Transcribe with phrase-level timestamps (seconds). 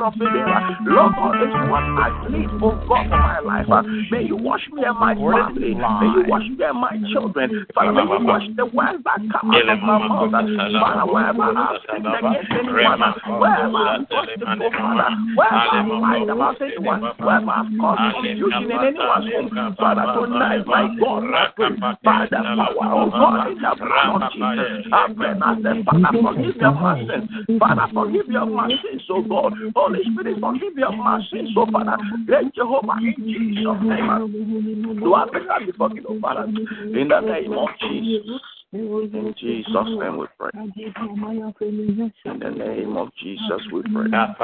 [0.00, 3.66] Lord is what I plead, oh God, for my life.
[3.68, 5.74] Uh, May you wash me and my family.
[5.74, 7.66] May you wash me and my children.
[7.74, 10.30] Father, may you wash the words that come out of my mouth.
[10.30, 10.46] Uh,
[10.78, 13.02] Father, wherever I've sinned against anyone,
[13.34, 18.78] wherever I've caused the Father, wherever I've lied about anyone, wherever I've caused confusion in
[18.78, 23.74] anyone's home, Father, tonight, my God, I pray, by the power of God in the
[23.74, 27.58] blood of Jesus, I pray Father forgive your sins.
[27.58, 28.46] Father, forgive your
[28.86, 29.52] sins, oh God.
[29.80, 31.96] Holy Spirit, forgive your my sins, oh Father.
[32.28, 35.00] Let Jehovah in Jesus' name.
[35.00, 36.44] Do I pray that before you, oh Father?
[36.44, 38.40] In the name of Jesus.
[38.72, 40.50] In Jesus' name we pray.
[40.54, 44.04] In the name of Jesus we pray.
[44.04, 44.34] In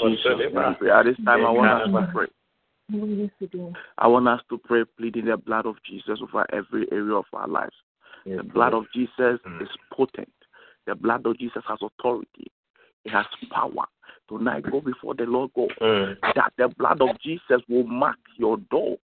[0.00, 0.90] Jesus' name we pray.
[0.90, 2.26] At this time, I want us to pray.
[3.98, 7.46] I want us to pray, pleading the blood of Jesus over every area of our
[7.46, 7.76] lives.
[8.24, 10.32] The blood of Jesus is potent.
[10.86, 12.50] The blood of Jesus has authority.
[13.08, 13.86] It has power.
[14.28, 15.70] Tonight, go before the Lord God.
[15.80, 16.16] Mm.
[16.34, 18.98] That the blood of Jesus will mark your door.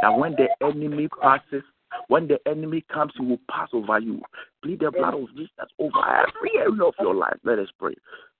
[0.00, 1.62] That when the enemy passes,
[2.08, 4.22] when the enemy comes, he will pass over you.
[4.62, 7.36] Plead the blood of Jesus over every area of your life.
[7.44, 7.94] Let us pray.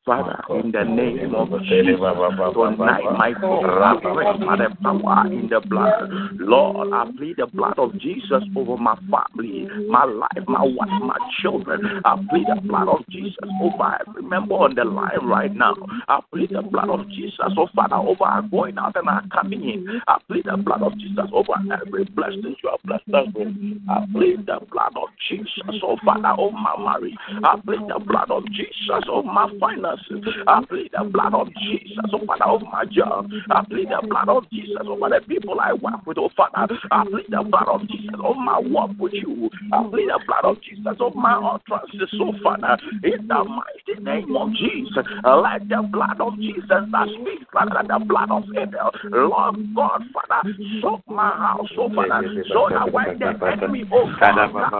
[0.08, 6.08] Father, in the name of Jesus, tonight, my God, I the power in the blood.
[6.40, 11.18] Lord, I plead the blood of Jesus over my family, my life, my wife, my
[11.42, 12.00] children.
[12.06, 15.74] I plead the blood of Jesus over every member on the line right now.
[16.08, 19.60] I plead the blood of Jesus, oh Father, over our going out and our coming
[19.60, 20.00] in.
[20.08, 23.48] I plead the blood of Jesus over every blessing you have blessed us with.
[23.90, 27.14] I plead the blood of Jesus, oh Father, over my marriage.
[27.44, 29.97] I plead the blood of Jesus over my finances.
[30.46, 33.30] I plead the blood of Jesus oh Father over my job.
[33.50, 36.74] I plead the blood of Jesus over the people I work with, oh Father.
[36.90, 39.50] I plead the blood of Jesus over my work with you.
[39.72, 42.78] I plead the blood of Jesus over my utterances, oh Father.
[43.04, 47.88] In the mighty name of Jesus, let the blood of Jesus that speaks better than
[47.88, 50.48] the blood of Abel, Lord God, Father,
[50.80, 54.24] soak my house, oh Father, so that when the enemy, oh so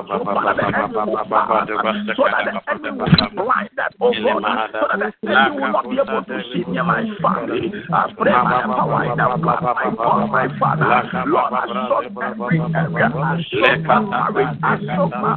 [0.09, 0.55] oh Father,
[1.07, 1.19] will
[2.17, 4.43] so that the enemy will be blinded, oh God,
[4.73, 7.73] so that the enemy will not be able to see me and my family.
[7.91, 10.87] I pray the power in the blood, my God, my Father,
[11.27, 15.35] Lord, I soak every area, I soak my marriage, I soak my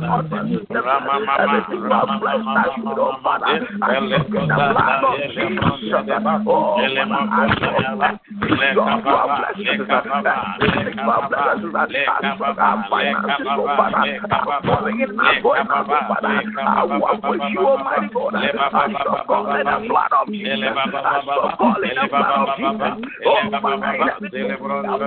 [1.41, 6.01] everything you have blessed us with, oh Father, I soak in the blood of Jesus.
[6.47, 10.05] Oh, Father, I soak God, you have blessed us,
[10.61, 15.41] everything you have blessed us, I soak our finances, oh Father, I'm going in, I'm
[15.41, 18.49] going out, oh Father, I walk with you, Almighty God, I
[19.27, 22.93] God in the blood of Jesus, I soak God in the blood of Jesus,
[23.25, 24.17] oh Father, I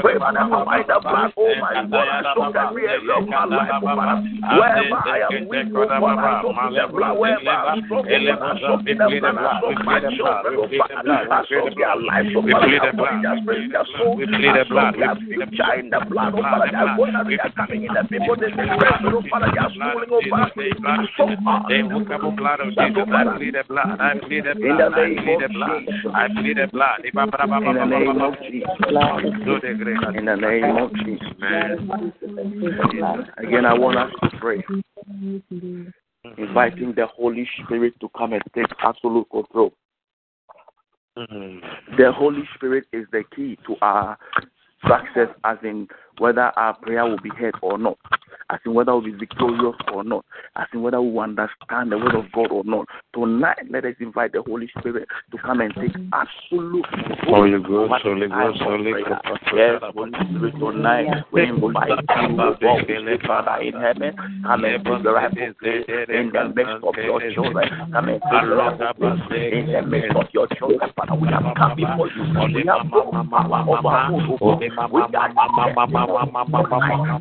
[0.00, 3.26] pray by the power in the blood, oh my God, I soak every area of
[3.26, 4.22] my life, oh Father,
[4.54, 8.54] wherever I am weak, oh Father, I soak in the blood, wherever I'm broken, I
[8.62, 12.46] soak in the blood, I soak my children, oh Father, I soak their life, oh
[12.46, 12.92] Father,
[13.24, 14.08] I soak their spirit, their soul,
[14.48, 17.52] I soak their future in the blood, oh Father, they are going and they are
[17.52, 20.52] coming in the people, they are oh Father, they are schooling, Father,
[20.84, 24.76] I soak all the blood of Jesus, I plead the blood, I plead the in
[24.76, 26.12] the blood, I name plead the of blood, Jesus.
[26.14, 27.00] I plead the blood.
[27.04, 27.14] In
[27.74, 28.70] the name of Jesus.
[30.14, 31.34] In the name of Jesus.
[33.38, 34.64] Again, I want us to pray.
[36.38, 39.72] Inviting the Holy Spirit to come and take absolute control.
[41.16, 41.60] Mm.
[41.96, 44.18] The Holy Spirit is the key to our
[44.82, 45.88] success, as in
[46.18, 47.98] whether our prayer will be heard or not,
[48.50, 50.24] as in whether we'll be victorious or not,
[50.56, 52.86] as in whether we will understand the word of God or not.
[53.14, 57.34] Tonight, let us invite the Holy Spirit to come and take absolute control.
[57.34, 59.04] Holy Ghost, Holy Ghost, of Holy prayer.
[59.04, 59.42] Ghost.
[59.54, 64.64] Yes, Holy Spirit, tonight we invite you, O God, we say, Father in heaven, come
[64.64, 67.68] and take your rightful place in the midst of your children.
[67.92, 70.90] Come and take your rightful place in the midst of your children.
[70.96, 72.22] Father, we have come before you.
[72.54, 74.38] We have no power over our own.
[74.92, 75.08] We are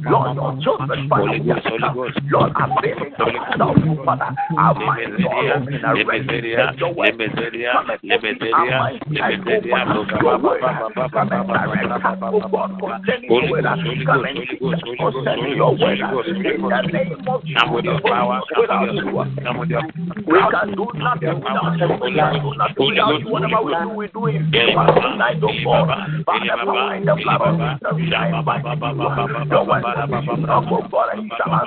[0.09, 2.19] Lord, your children, Holy Ghost, Holy Ghost.
[2.31, 4.35] Lord, I pray in the hand of you, Father.
[4.57, 6.79] Our mind, Lord, in a rest.
[6.79, 9.01] Your word come into our mind.
[9.21, 9.87] I go back
[10.21, 10.61] your word.
[10.61, 13.63] Come and direct us, O God, concerning your word.
[13.63, 15.99] Come and teach us concerning your word.
[15.99, 19.25] In the name of Jesus, without you, uh,
[20.27, 21.93] we can do nothing without you.
[21.93, 23.29] We can do nothing without you.
[23.31, 24.73] Whatever we do, we do in faith.
[24.73, 28.73] Tonight, oh O God, by the power in the blood of Jesus, shine by the
[28.83, 29.23] word
[30.23, 30.81] is not for
[31.37, 31.63] Shall.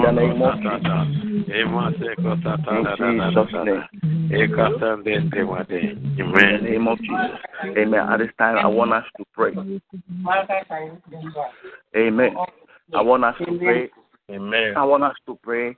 [0.02, 0.82] the name of Jesus.
[1.08, 3.84] In the name of Jesus.
[4.28, 4.46] In the
[6.62, 7.38] name of Jesus.
[7.76, 8.00] Amen.
[8.00, 9.52] At this time, I want us to pray.
[11.96, 12.36] Amen.
[12.94, 13.90] I want us to pray.
[14.30, 14.76] Amen.
[14.76, 15.76] I want us to pray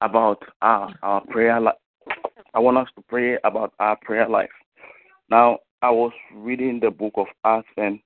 [0.00, 1.74] about our, our prayer life.
[2.54, 4.50] I want us to pray about our prayer life.
[5.30, 7.98] Now, I was reading the book of Acts and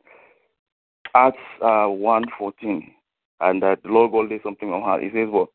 [1.14, 2.82] Acts uh, 1.14
[3.40, 5.04] and uh, the Lord God did something on her.
[5.04, 5.50] He says, well,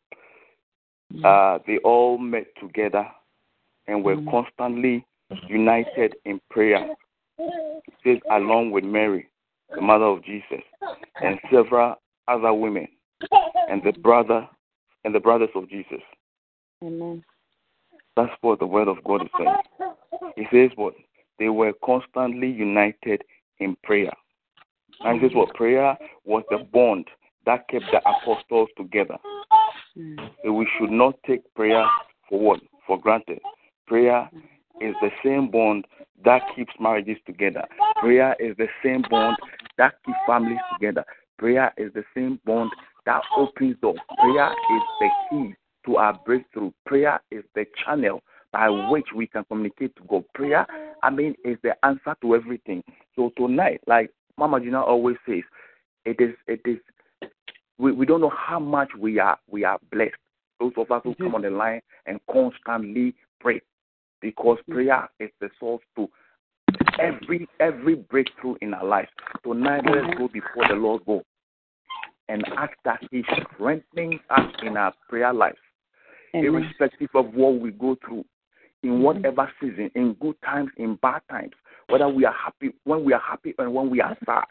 [1.24, 3.06] uh, they all met together
[3.88, 4.30] and were mm.
[4.30, 5.06] constantly
[5.48, 6.88] united in prayer.
[7.38, 9.28] It says, along with Mary,
[9.74, 10.62] the mother of Jesus,
[11.22, 11.96] and several
[12.28, 12.88] other women,
[13.70, 14.48] and the brother
[15.04, 16.02] and the brothers of Jesus.
[16.83, 17.24] Amen.
[18.16, 19.56] That's what the word of God is saying.
[20.36, 20.94] He says what?
[21.39, 23.22] They were constantly united
[23.60, 24.13] in prayer.
[25.01, 27.07] And this what prayer was the bond
[27.45, 29.18] that kept the apostles together.
[29.98, 30.30] Mm.
[30.45, 31.86] We should not take prayer
[32.30, 32.60] for what?
[32.88, 33.39] For granted.
[33.88, 34.30] Prayer
[34.81, 35.86] is the same bond
[36.24, 37.66] that keeps marriages together.
[37.98, 39.38] Prayer is the same bond
[39.77, 41.06] that keeps families together.
[41.38, 42.72] Prayer is the same bond
[43.06, 44.00] that opens doors.
[44.18, 45.56] Prayer is the key
[45.86, 46.72] to our breakthrough.
[46.86, 48.22] Prayer is the channel
[48.52, 50.24] by which we can communicate to God.
[50.34, 50.66] Prayer,
[51.04, 52.84] I mean, is the answer to everything.
[53.16, 55.44] So tonight, like Mama Gina always says,
[56.06, 56.78] it is it is
[57.78, 60.16] we, we don't know how much we are we are blessed.
[60.60, 61.24] Those of us who mm-hmm.
[61.24, 63.62] come on the line and constantly pray.
[64.22, 66.08] Because prayer is the source to
[67.00, 69.10] every every breakthrough in our life.
[69.44, 71.24] Tonight let's go before the Lord go
[72.30, 73.24] and ask that He
[73.54, 75.58] strengthens us in our prayer lives
[76.36, 76.46] Amen.
[76.46, 78.26] irrespective of what we go through,
[78.84, 79.02] in mm-hmm.
[79.02, 81.54] whatever season, in good times, in bad times,
[81.88, 84.46] whether we are happy, when we are happy, and when we are sad.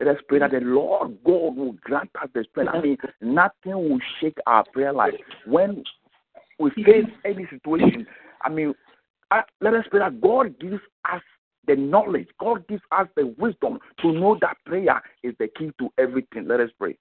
[0.00, 2.72] Let us pray that the Lord God will grant us the strength.
[2.74, 5.14] I mean, nothing will shake our prayer life.
[5.46, 5.84] When
[6.58, 8.06] we face any situation,
[8.42, 8.74] I mean,
[9.60, 10.80] let us pray that God gives
[11.10, 11.22] us
[11.66, 15.90] the knowledge, God gives us the wisdom to know that prayer is the key to
[15.98, 16.48] everything.
[16.48, 16.98] Let us pray.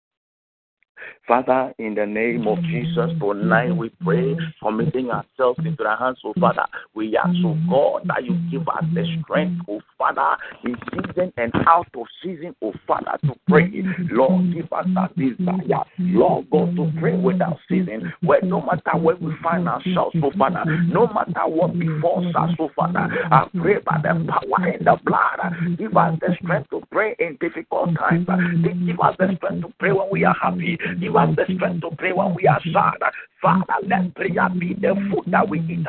[1.27, 6.35] Father, in the name of Jesus, tonight we pray, committing ourselves into the hands of
[6.39, 6.65] Father.
[6.93, 11.53] We ask, oh God, that you give us the strength, oh Father, in season and
[11.67, 13.71] out of season, oh Father, to pray.
[14.09, 19.15] Lord, give us that desire, Lord God, to pray without season, where no matter where
[19.15, 23.99] we find ourselves, oh Father, no matter what befalls us, oh Father, I pray by
[24.03, 28.27] the power and the blood, give us the strength to pray in difficult times.
[28.85, 30.77] Give us the strength to pray when we are happy.
[30.99, 33.01] Give us the strength to pray when we are sad.
[33.41, 35.85] Father, let prayer be the food that we eat.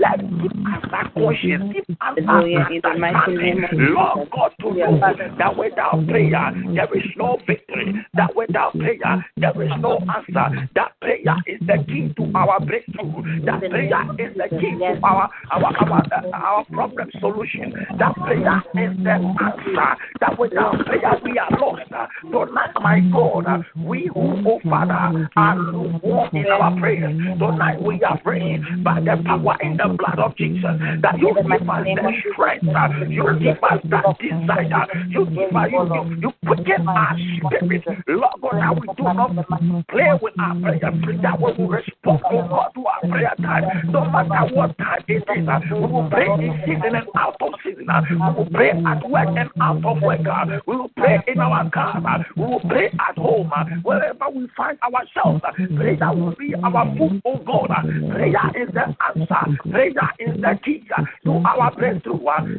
[0.00, 3.70] Let give us that conscience, give us that.
[3.72, 5.00] Lord God, to know
[5.38, 7.94] that without prayer there is no victory.
[8.14, 10.68] That without prayer there is no answer.
[10.74, 13.44] That prayer is the key to our breakthrough.
[13.46, 17.72] That prayer is the key to our our our, uh, our problem solution.
[17.98, 19.96] That prayer is the answer.
[20.20, 21.88] That without prayer we are lost.
[22.30, 25.56] Tonight, my God, we who oh Father, are
[26.02, 27.38] walk in our prayers.
[27.38, 30.62] Tonight we are praying by the power in the blood of Jesus
[31.02, 32.64] that you give us the strength,
[33.08, 34.86] you give us that desire.
[35.08, 37.84] You give us, you, you, you quicken our spirit.
[38.08, 40.80] Lord God, that we do not play with our prayer.
[41.22, 43.90] That we will respond, oh God, to our prayer time.
[43.90, 47.86] No matter what time it is, we will pray in season and out of season.
[48.10, 50.20] We will pray at work and out of work.
[50.66, 52.24] We will pray in our car.
[52.36, 53.50] We will pray at home.
[53.82, 55.42] Wherever we find ourselves,
[55.76, 57.70] prayer will be our food, oh God.
[58.10, 59.70] Prayer is the answer.
[59.70, 60.84] Prayer is the key
[61.24, 62.18] to our breakthrough.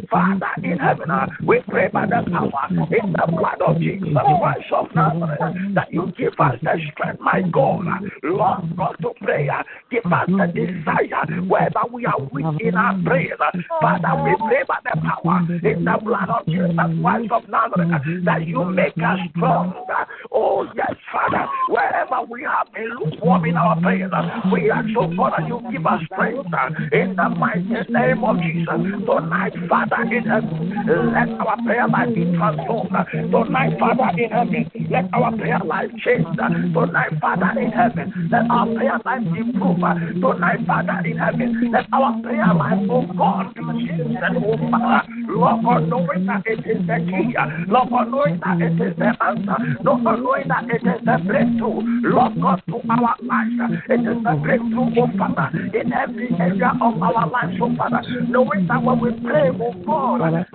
[0.09, 1.09] Father in heaven,
[1.45, 5.39] we pray by the power in the blood of Jesus Christ of Nazareth
[5.75, 7.85] that you give us the strength, my God.
[8.23, 9.49] Lord God, to pray.
[9.89, 13.39] Give us the desire wherever we are weak in our prayers.
[13.81, 18.47] Father, we pray by the power in the blood of Jesus Christ of Nazareth that
[18.47, 19.73] you make us strong.
[20.31, 24.10] Oh, yes, Father, wherever we have been lukewarm in our prayers,
[24.51, 28.35] we ask, oh God, that you give us strength uh, in the mighty name of
[28.43, 28.67] Jesus.
[29.07, 30.83] Tonight, Father in heaven,
[31.15, 32.91] let our prayer life be transformed.
[33.31, 36.27] Tonight, Father in heaven, let our prayer life change.
[36.35, 39.79] Tonight, Father in heaven, let our prayer life improve.
[39.79, 44.19] Tonight, Father in heaven, let our prayer life, oh God, be changed.
[44.21, 47.31] Oh Father, Lord knowing that it is the key.
[47.71, 49.55] Lord God, knowing that it is the answer.
[49.83, 51.79] Lord knowing that it is the breakthrough.
[52.11, 53.55] Lord God, to our lives,
[54.07, 54.43] is the mm-hmm.
[54.43, 58.01] breakthrough, oh Father, in every area of our lives, oh Father.
[58.27, 60.45] Knowing that when we pray, oh God,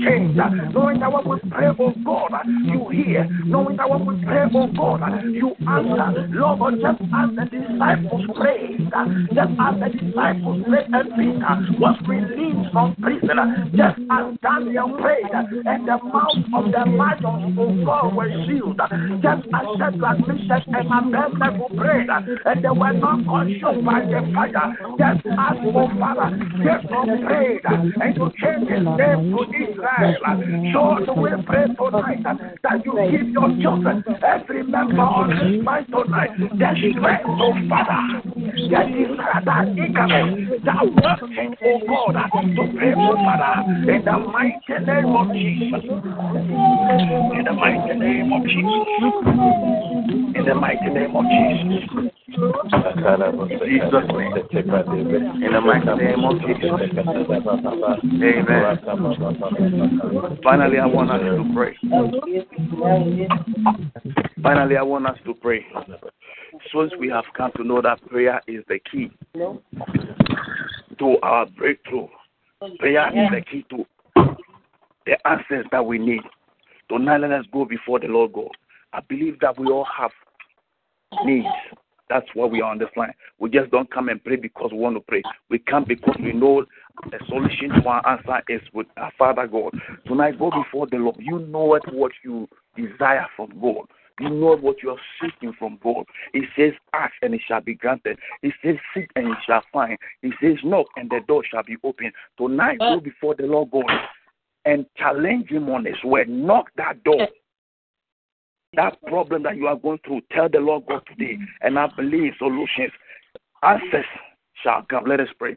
[0.00, 0.36] change.
[0.72, 3.28] Knowing that when we pray, oh God, you hear.
[3.44, 6.28] Knowing that when we pray, oh God, you answer.
[6.32, 8.90] Lord, just as the disciples prayed,
[9.34, 13.38] just as the disciples prayed and Peter was released from prison,
[13.76, 18.80] just as Daniel prayed, and the mouth of the lions, oh God, were sealed,
[19.22, 24.76] just as Shadrach, Meshach, and Abednego prayed, and they were not consumed by the fire,
[24.98, 26.28] just as, oh Father,
[26.62, 29.81] Jacob prayed, and you changed his name to Israel.
[29.82, 35.66] So uh, we pray tonight uh, that you give your children, every member on this
[35.66, 38.22] line tonight, the strength, oh Father,
[38.70, 44.18] that desire, that eagerness, that working, oh God, uh, to pray, oh Father, in the
[44.22, 45.82] mighty name of Jesus.
[47.34, 48.86] In the mighty name of Jesus.
[50.38, 52.21] In the mighty name of Jesus.
[52.34, 52.40] In
[55.52, 56.70] the mighty name of Jesus.
[58.22, 58.78] Amen.
[60.42, 61.76] Finally, I want us to pray.
[64.42, 65.66] Finally, I want us to pray.
[66.72, 69.10] Since we have come to know that prayer is the key
[70.98, 72.08] to our breakthrough,
[72.78, 73.84] prayer is the key to
[75.06, 76.22] the answers that we need.
[76.88, 78.50] Tonight, let us go before the Lord God.
[78.92, 80.12] I believe that we all have
[81.24, 81.46] needs.
[82.12, 83.14] That's why we are on this line.
[83.38, 85.22] We just don't come and pray because we want to pray.
[85.48, 86.66] We come because we know
[87.10, 89.72] the solution to our answer is with our Father God.
[90.06, 91.16] Tonight, go before the Lord.
[91.18, 93.86] You know what you desire from God.
[94.20, 96.04] You know what you are seeking from God.
[96.34, 98.18] He says, Ask and it shall be granted.
[98.42, 99.96] He says, Seek and you shall find.
[100.20, 102.12] He says, Knock and the door shall be opened.
[102.36, 103.90] Tonight, go before the Lord God
[104.66, 106.28] and challenge him on his word.
[106.28, 107.26] Knock that door.
[108.74, 111.36] That problem that you are going through, tell the Lord God today.
[111.60, 112.92] And I believe solutions,
[113.62, 114.06] answers
[114.62, 115.04] shall come.
[115.06, 115.56] Let us pray.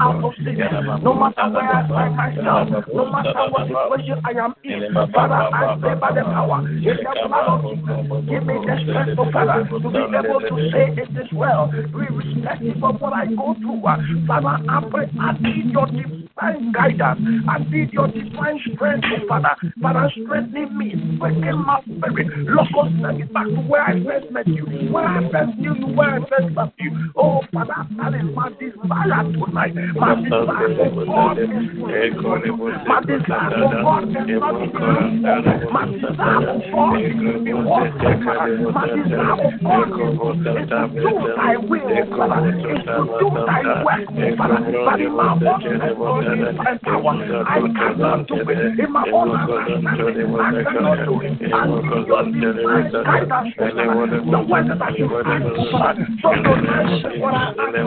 [0.00, 0.58] out of sin.
[1.02, 5.78] No matter where I find myself, no matter what situation I am in, Father, I
[5.80, 8.00] pray by the power in the blood of Jesus.
[8.28, 12.82] Give me the strength, oh Father, to be able to say it is well, irrespective
[12.82, 13.82] of what I go through.
[14.26, 16.19] Father, I pray, I need your divine
[16.72, 17.20] guidance.
[17.48, 19.54] I need your divine strength, oh Father.
[19.82, 22.28] Father, strengthen me, quicken my spirit.
[22.48, 25.86] Locus, send me back to where I first met you, where I first knew you,
[25.96, 26.90] where I first loved you.
[27.16, 29.74] Oh Father, that is my desire tonight.
[29.94, 31.50] My desire for God is
[32.86, 34.54] my desire for God is not
[35.70, 41.12] my desire for God is to be walked my desire for God is to do
[41.36, 41.80] thy will
[42.16, 42.40] Father.
[42.50, 44.60] Is to do thy work Father.
[44.80, 45.36] But in my
[46.36, 47.14] divine power.
[47.46, 50.34] I cannot do it in my own understanding.
[50.34, 51.36] I cannot do it.
[51.52, 53.54] I need your divine guidance.
[54.30, 55.42] The one that I can find,
[56.20, 57.84] so tonight, what I ask,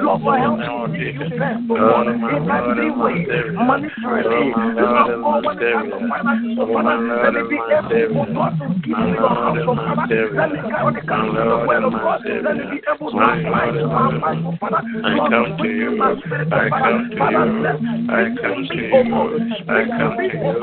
[0.00, 0.58] Lord, for help
[0.90, 4.52] me, you best, Lord, in every way, manipulate me.
[4.76, 8.52] Lord, for when it comes to finances, so Father, let me be able, oh God,
[8.56, 11.84] to give me your house, so Father, let me, when it comes to the word
[11.84, 15.56] of God, let me be able to apply to my life, so Father, Lord, come
[15.58, 15.90] to you.
[15.96, 17.65] I come to you.
[17.66, 19.18] I come to you.
[19.66, 20.54] I come to you.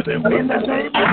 [0.01, 1.10] to to in the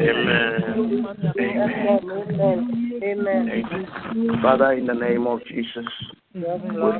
[0.00, 0.64] amen.
[3.00, 5.86] Amen amen father in the name of jesus
[6.34, 6.42] we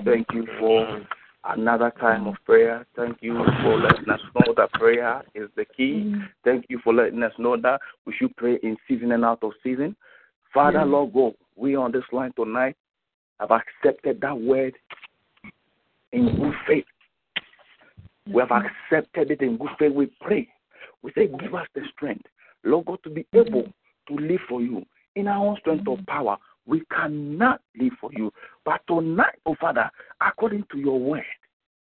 [0.05, 1.01] thank you for
[1.47, 2.87] another time of prayer.
[2.97, 6.05] Thank you for letting us know that prayer is the key.
[6.05, 6.21] Mm-hmm.
[6.45, 9.53] Thank you for letting us know that we should pray in season and out of
[9.63, 9.95] season.
[10.53, 10.85] Father, yeah.
[10.85, 12.77] Lord God, we on this line tonight
[13.41, 14.75] have accepted that word
[16.13, 16.85] in good faith.
[18.27, 18.67] We have mm-hmm.
[18.93, 19.93] accepted it in good faith.
[19.93, 20.49] We pray.
[21.03, 22.25] We say, give us the strength,
[22.65, 23.73] Lord God, to be able mm.
[24.09, 24.87] to live for you
[25.17, 26.07] in our own strength of mm.
[26.07, 26.39] power.
[26.67, 28.33] We cannot live for you.
[28.65, 29.91] But tonight, oh Father,
[30.21, 31.25] according to your word,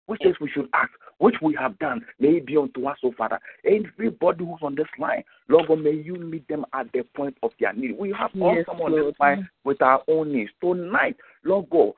[0.07, 3.13] which is we should ask, which we have done, may it be unto us, oh
[3.17, 3.39] Father.
[3.65, 7.51] Everybody who's on this line, Lord God, may you meet them at the point of
[7.59, 7.99] their need.
[7.99, 10.51] We have all come on this line with our own needs.
[10.61, 11.93] Tonight, Lord God,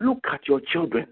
[0.00, 1.06] look at your children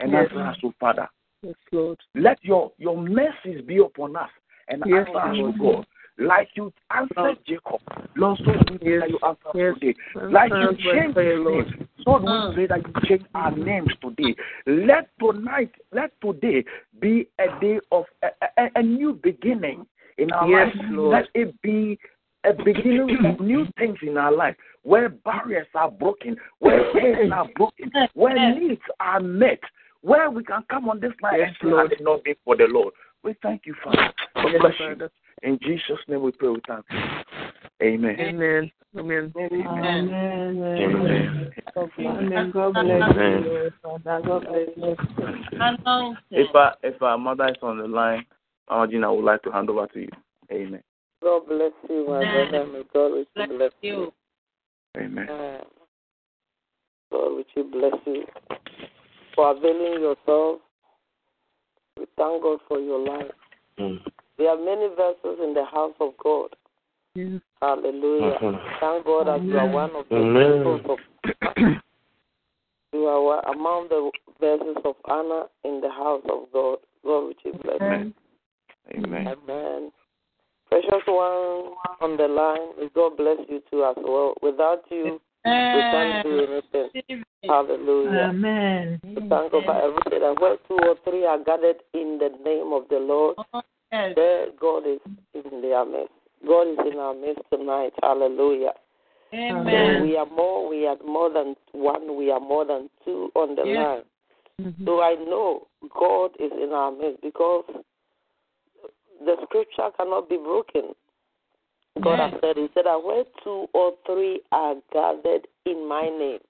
[0.00, 0.26] and yes.
[0.28, 1.08] answer us, oh Father.
[1.42, 1.98] Yes, Lord.
[2.14, 4.30] Let your, your mercies be upon us
[4.68, 5.86] and yes, answer us, oh God
[6.18, 7.80] like you answered Jacob.
[8.16, 9.94] Lord, so we pray that you answer today.
[10.14, 11.72] Like you change names.
[12.04, 12.54] So we mm.
[12.54, 14.34] pray that you change our names today.
[14.66, 16.64] Let tonight, let today
[17.00, 18.28] be a day of a,
[18.58, 19.86] a, a new beginning
[20.18, 20.86] in our yes, life.
[20.90, 21.12] Lord.
[21.12, 21.98] Let it be
[22.44, 27.48] a beginning of new things in our life where barriers are broken, where chains are
[27.56, 29.60] broken, where needs are met,
[30.02, 31.94] where we can come on this line yes, and say, Lord.
[32.00, 32.92] not be for the Lord.
[33.22, 34.12] We thank you, Father.
[34.34, 35.08] God bless you.
[35.42, 36.88] In Jesus' name we pray with thanks.
[37.82, 38.16] Amen.
[38.20, 38.72] Amen.
[38.96, 39.32] Amen.
[39.36, 40.12] Amen.
[40.78, 41.52] Amen.
[41.98, 42.50] Amen.
[42.52, 43.70] God bless you.
[43.84, 44.98] God bless
[45.52, 46.16] you.
[46.30, 48.24] If our, if our mother is on the line,
[48.68, 50.08] Arjun, I would like to hand over to you.
[50.50, 50.82] Amen.
[51.22, 52.66] God bless you, my brother.
[52.66, 54.12] May God richly bless you.
[54.96, 55.26] Amen.
[57.10, 58.24] God richly bless you
[59.34, 60.60] for availing yourself.
[61.98, 63.30] We thank God for your life.
[63.78, 63.98] Mm.
[64.38, 66.48] There are many vessels in the house of God.
[67.14, 67.40] Yes.
[67.60, 68.36] Hallelujah.
[68.36, 68.58] Uh-huh.
[68.80, 70.98] Thank God that you are one of the vessels of
[72.92, 76.78] you are among the vessels of honor in the house of God.
[77.04, 77.82] God which is blessed.
[77.82, 78.14] Amen.
[78.94, 79.26] Amen.
[79.28, 79.92] Amen.
[80.70, 84.34] Precious one on the line, may God bless you too as well.
[84.42, 87.24] Without you, we can't do anything.
[87.44, 88.30] Hallelujah.
[88.30, 89.00] Amen.
[89.04, 90.22] We thank God for everything.
[90.22, 93.36] And where two or three are gathered in the name of the Lord,
[93.92, 94.14] Yes.
[94.60, 95.00] God is
[95.34, 96.12] in their midst.
[96.46, 97.92] God is in our midst tonight.
[98.02, 98.72] Hallelujah.
[99.34, 100.02] Amen.
[100.02, 100.68] we are more.
[100.68, 102.16] We are more than one.
[102.16, 103.76] We are more than two on the yes.
[103.76, 104.02] line.
[104.60, 104.84] Mm-hmm.
[104.84, 105.66] So I know
[105.98, 107.64] God is in our midst because
[109.24, 110.94] the scripture cannot be broken.
[112.02, 112.32] God yes.
[112.32, 116.40] has said, He said that where two or three are gathered in my name,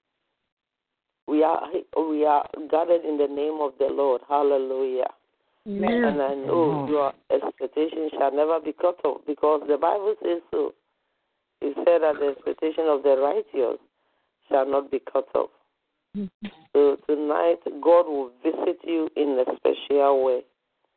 [1.27, 4.21] we are we are gathered in the name of the Lord.
[4.27, 5.07] Hallelujah.
[5.67, 6.03] Amen.
[6.03, 6.91] And I know oh, mm-hmm.
[6.91, 10.73] your expectation shall never be cut off because the Bible says so.
[11.61, 13.79] It said that the expectation of the righteous
[14.49, 15.49] shall not be cut off.
[16.73, 20.41] So tonight, God will visit you in a special way.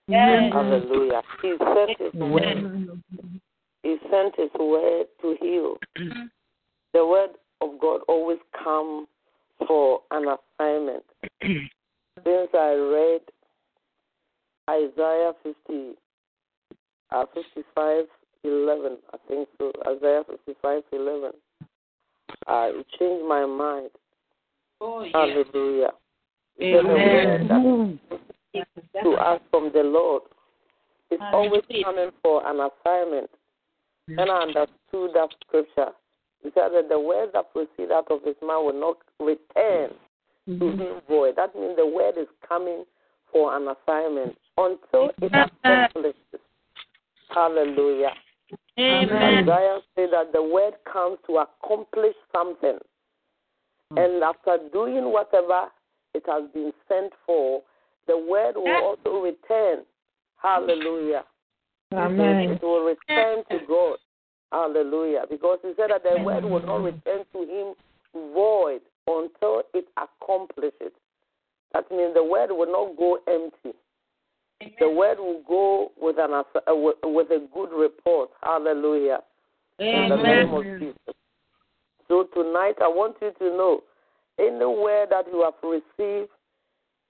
[0.09, 0.53] Yes.
[0.53, 1.23] Hallelujah.
[1.41, 3.01] He sent His word.
[3.83, 5.77] He sent His word to heal.
[6.93, 9.07] The word of God always comes
[9.67, 11.05] for an assignment.
[11.43, 13.21] Since I read
[14.69, 15.93] Isaiah 50,
[17.13, 18.05] uh, 55,
[18.45, 21.31] 11, I think so, Isaiah 55, 11,
[22.49, 23.91] uh, it changed my mind.
[24.81, 25.11] Oh, yeah.
[25.15, 25.91] Hallelujah.
[26.61, 28.01] Amen.
[29.03, 30.23] To us from the Lord.
[31.11, 33.31] It's always coming for an assignment.
[34.09, 35.93] And I understood that scripture.
[36.43, 39.91] He said that the word that proceeds out of his mouth will not return
[40.49, 40.59] mm-hmm.
[40.59, 41.35] to him void.
[41.37, 42.85] That means the word is coming
[43.33, 46.41] for an assignment until it accomplishes.
[47.35, 48.13] Hallelujah.
[48.79, 49.49] Amen.
[49.49, 52.79] Isaiah said that the word comes to accomplish something.
[53.93, 53.99] Mm-hmm.
[53.99, 55.67] And after doing whatever
[56.15, 57.63] it has been sent for,
[58.07, 59.85] the word will also return.
[60.37, 61.25] Hallelujah.
[61.93, 62.51] Amen.
[62.51, 63.99] It will return to God.
[64.53, 65.25] Hallelujah.
[65.29, 67.75] Because he said that the word will not return to him
[68.33, 70.93] void until it accomplishes.
[71.73, 73.77] That means the word will not go empty.
[74.79, 78.31] The word will go with an uh, with a good report.
[78.43, 79.19] Hallelujah.
[79.81, 80.05] Amen.
[80.05, 81.15] In the name of Jesus.
[82.09, 83.83] So tonight I want you to know
[84.39, 86.31] any word that you have received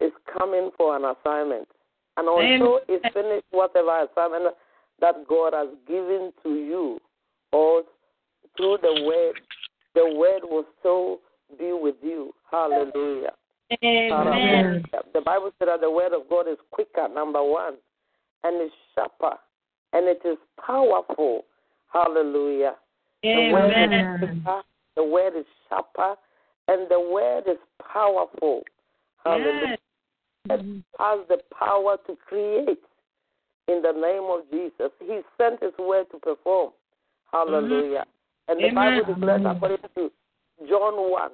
[0.00, 1.68] is coming for an assignment.
[2.16, 4.54] And until it's finished whatever assignment
[5.00, 6.98] that God has given to you
[7.52, 7.82] or
[8.56, 9.34] through the word,
[9.94, 11.20] the word will still
[11.58, 12.32] be with you.
[12.50, 13.32] Hallelujah.
[13.72, 14.84] Amen.
[15.12, 17.74] The Bible said that the word of God is quicker, number one,
[18.44, 19.36] and is sharper,
[19.92, 21.44] and it is powerful.
[21.92, 22.74] Hallelujah.
[23.24, 23.50] Amen.
[23.52, 24.62] The word is quicker,
[24.96, 26.14] the word is sharper,
[26.68, 27.58] and the word is
[27.92, 28.62] powerful.
[29.24, 29.76] Hallelujah.
[30.48, 30.60] Yes.
[30.60, 32.78] It has the power to create
[33.66, 34.92] in the name of Jesus.
[35.00, 36.70] He sent his word to perform.
[37.32, 38.04] Hallelujah.
[38.04, 38.52] Mm-hmm.
[38.52, 39.00] And the Amen.
[39.02, 40.10] Bible declares according to
[40.68, 41.30] John 1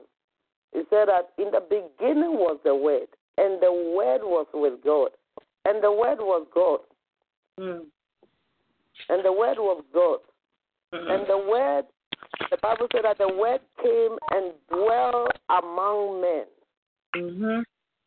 [0.72, 3.08] he said that in the beginning was the Word,
[3.38, 5.10] and the Word was with God,
[5.64, 6.80] and the Word was God.
[7.60, 7.84] Mm.
[9.08, 10.18] And the Word was God.
[10.94, 11.10] Mm-hmm.
[11.10, 11.84] And the Word,
[12.50, 16.44] the Bible said that the Word came and dwelt among men.
[17.16, 17.60] Mm-hmm.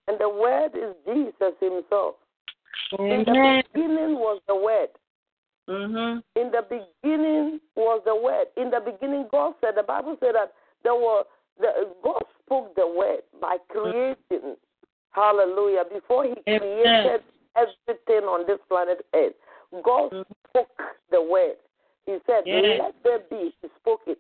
[0.07, 2.15] And the Word is Jesus Himself.
[2.93, 3.03] Mm-hmm.
[3.03, 4.89] In the beginning was the Word.
[5.67, 6.39] Mm-hmm.
[6.39, 8.47] In the beginning was the Word.
[8.57, 11.23] In the beginning, God said, the Bible said that there were
[11.59, 14.55] the, God spoke the word by creating.
[15.11, 15.83] Hallelujah.
[15.91, 17.21] Before He created
[17.55, 19.33] everything on this planet Earth,
[19.83, 20.31] God mm-hmm.
[20.49, 20.81] spoke
[21.11, 21.55] the word.
[22.05, 23.53] He said, Let there be.
[23.61, 24.19] He spoke it.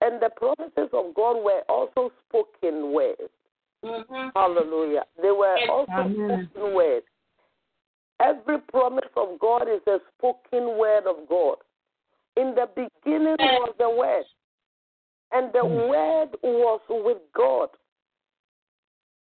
[0.00, 3.30] And the promises of God were also spoken words.
[3.84, 4.28] Mm-hmm.
[4.34, 5.04] Hallelujah.
[5.22, 6.48] They were also Amen.
[6.50, 7.06] spoken words.
[8.20, 11.56] Every promise of God is a spoken word of God.
[12.36, 14.24] In the beginning was the word.
[15.34, 15.88] And the mm.
[15.88, 17.68] word was with God.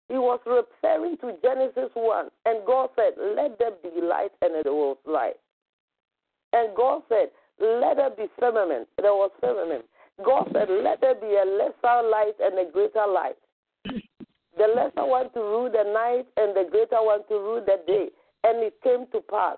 [0.08, 2.28] He was referring to Genesis 1.
[2.46, 5.38] And God said, Let there be light, and it was light.
[6.54, 8.88] And God said, Let there be firmament.
[9.02, 9.86] There was firmament.
[10.24, 13.38] God said, Let there be a lesser light and a greater light.
[13.84, 18.10] The lesser one to rule the night, and the greater one to rule the day.
[18.44, 19.58] And it came to pass.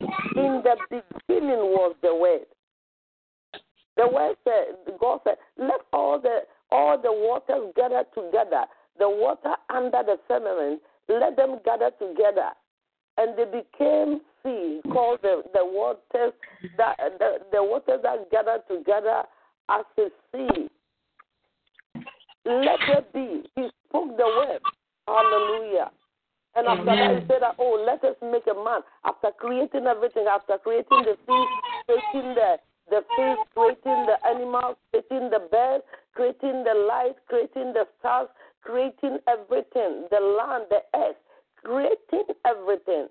[0.00, 2.46] In the beginning was the Word.
[3.98, 8.64] The word said, God said, let all the all the waters gather together.
[8.98, 12.50] The water under the firmament, let them gather together,
[13.16, 14.80] and they became sea.
[14.92, 16.32] Called the the waters
[16.76, 19.24] that the, the waters that gather together
[19.68, 20.68] as a sea.
[22.44, 23.42] Let it be.
[23.56, 24.60] He spoke the word.
[25.08, 25.90] Hallelujah.
[26.54, 27.14] And after Amen.
[27.14, 28.80] that, he said, Oh, let us make a man.
[29.04, 31.44] After creating everything, after creating the sea,
[31.86, 32.56] creating the,
[32.90, 38.28] the fish, creating the animals, creating the birds, creating the light, creating the stars,
[38.62, 41.16] creating everything, the land, the earth,
[41.62, 43.08] creating everything.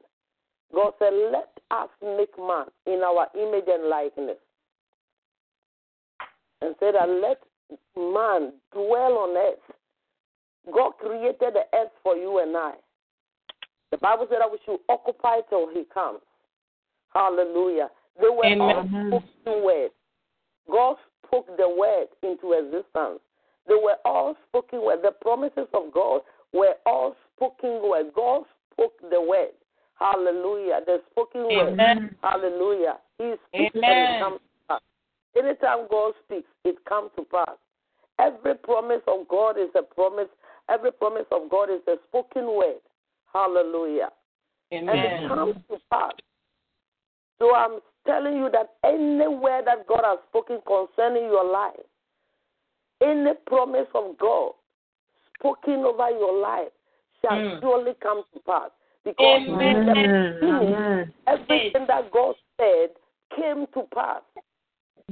[0.73, 4.37] God said, Let us make man in our image and likeness.
[6.61, 7.39] And said let
[7.95, 9.59] man dwell on earth.
[10.73, 12.73] God created the earth for you and I.
[13.91, 16.19] The Bible said that we should occupy till he comes.
[17.13, 17.89] Hallelujah.
[18.19, 18.89] They were Amen.
[19.11, 19.93] all spoken words.
[20.69, 23.21] God spoke the word into existence.
[23.67, 24.99] They were all spoken word.
[25.03, 26.21] The promises of God
[26.53, 28.07] were all spoken word.
[28.15, 29.51] God spoke the word.
[29.99, 30.79] Hallelujah.
[30.85, 31.77] The spoken Amen.
[31.77, 32.15] word.
[32.21, 32.97] Hallelujah.
[33.17, 33.89] He speaks Amen.
[33.89, 34.81] and it comes to pass.
[35.37, 37.57] Anytime God speaks, it comes to pass.
[38.19, 40.29] Every promise of God is a promise.
[40.69, 42.81] Every promise of God is a spoken word.
[43.33, 44.09] Hallelujah.
[44.73, 44.89] Amen.
[44.89, 46.13] And it comes to pass.
[47.39, 51.85] So I'm telling you that anywhere that God has spoken concerning your life,
[53.01, 54.53] any promise of God
[55.37, 56.71] spoken over your life
[57.21, 57.61] shall mm.
[57.61, 58.71] surely come to pass.
[59.03, 61.13] Because Amen.
[61.27, 62.89] everything that God said
[63.35, 64.21] came to pass.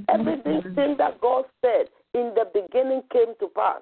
[0.10, 3.82] Everything that God said in the beginning came to pass.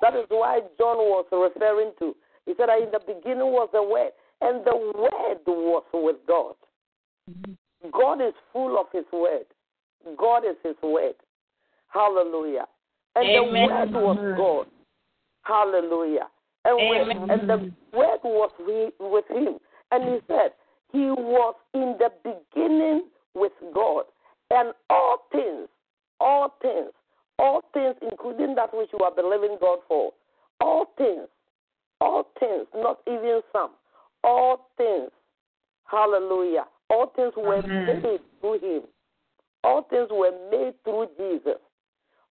[0.00, 2.16] That is why John was referring to.
[2.46, 6.54] He said that in the beginning was the Word, and the Word was with God.
[7.92, 9.46] God is full of His Word.
[10.18, 11.14] God is His Word.
[11.88, 12.66] Hallelujah.
[13.14, 13.92] And Amen.
[13.92, 14.66] the Word was God.
[15.42, 16.28] Hallelujah.
[16.64, 18.50] And, when, and the Word was
[18.98, 19.58] with Him.
[19.92, 20.50] And He said,
[20.92, 24.04] He was in the beginning with God.
[24.50, 25.68] And all things,
[26.20, 26.90] all things,
[27.38, 30.12] all things, including that which you are believing God for,
[30.60, 31.28] all things,
[32.00, 33.70] all things, not even some,
[34.22, 35.10] all things,
[35.90, 38.02] hallelujah, all things were Amen.
[38.02, 38.82] made through Him.
[39.64, 41.60] All things were made through Jesus.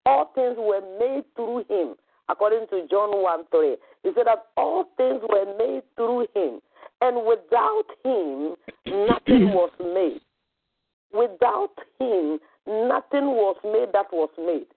[0.06, 1.96] All things were made through Him,
[2.30, 3.76] according to John 1 3.
[4.04, 6.60] He said that all things were made through Him,
[7.02, 10.22] and without Him, nothing was made.
[11.12, 14.68] Without Him, nothing was made that was made.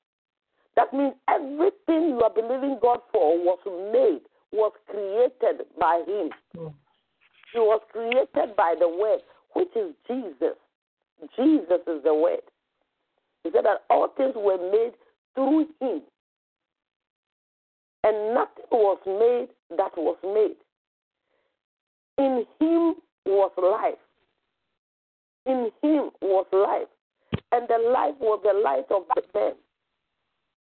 [0.76, 3.58] That means everything you are believing God for was
[3.92, 4.20] made,
[4.52, 6.30] was created by Him.
[6.56, 6.74] Mm.
[7.54, 9.20] It was created by the Word,
[9.56, 10.56] which is Jesus.
[11.34, 12.44] Jesus is the Word.
[13.42, 14.92] He said that all things were made
[15.34, 16.02] through Him,
[18.04, 20.56] and nothing was made that was made.
[22.18, 23.98] In Him was life.
[25.46, 26.88] In Him was life.
[27.52, 29.52] And the life was the light of the men.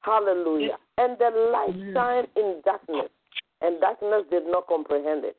[0.00, 0.78] Hallelujah.
[0.98, 3.10] And the light shined in darkness,
[3.60, 5.36] and darkness did not comprehend it.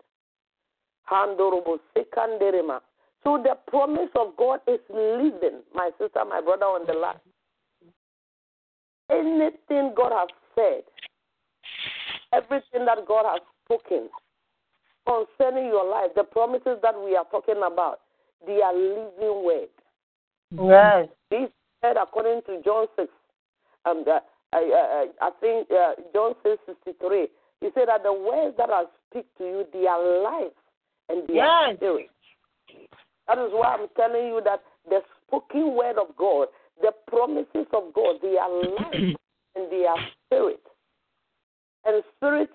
[3.23, 7.19] So the promise of God is living, my sister, my brother on the land.
[9.12, 10.84] Anything God has said,
[12.32, 14.10] everything that God has spoken
[15.05, 17.99] concerning your life, the promises that we are talking about,
[18.45, 19.69] they are living word.
[20.51, 21.10] Yes.
[21.29, 21.49] This
[21.82, 23.10] said according to John 6,
[23.86, 24.19] um, the,
[24.53, 27.27] I, I, I think uh, John 6, 63,
[27.62, 30.53] he said that the words that I speak to you, they are life
[31.10, 31.47] and they yes.
[31.47, 32.10] are spirit.
[33.30, 36.48] That is why I'm telling you that the spoken word of God,
[36.82, 39.15] the promises of God, they are life
[39.56, 40.62] and they are spirit.
[41.86, 42.50] And spirit,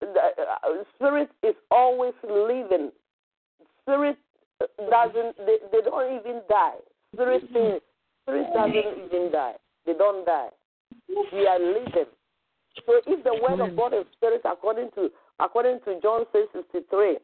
[0.00, 2.90] the, uh, spirit is always living.
[3.82, 4.18] Spirit
[4.90, 6.82] doesn't, they, they don't even die.
[7.14, 9.54] Spirit, spirit doesn't even die.
[9.86, 10.48] They don't die.
[11.30, 12.10] They are living.
[12.86, 17.18] So if the word of God is spirit according to according to John 6 63,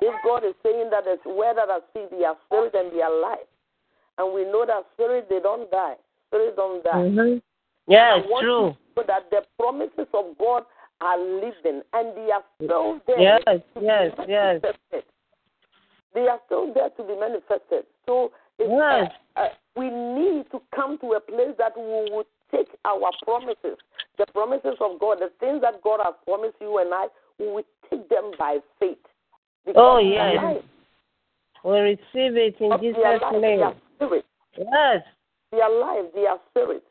[0.00, 3.02] if God is saying that the word that I speak, they are spirit and they
[3.02, 3.48] are life.
[4.18, 5.94] And we know that spirit they don't die.
[6.28, 6.90] Spirit don't die.
[6.90, 7.38] Mm-hmm.
[7.88, 8.74] Yeah, it's true.
[8.96, 10.64] So that the promises of God
[11.00, 13.20] are living and they are still there.
[13.20, 14.60] Yes, yes, yes.
[16.14, 17.84] They are still there to be manifested.
[18.06, 19.10] So yes.
[19.36, 23.76] Uh, uh, we need to come to a place that we would take our promises,
[24.18, 27.06] the promises of God, the things that God has promised you and I,
[27.38, 28.96] we will take them by faith.
[29.74, 30.62] Oh, yes.
[31.64, 33.60] We receive it in Jesus' name.
[33.96, 34.24] Spirit.
[34.56, 35.02] Yes.
[35.50, 36.84] They are alive, they are spirit.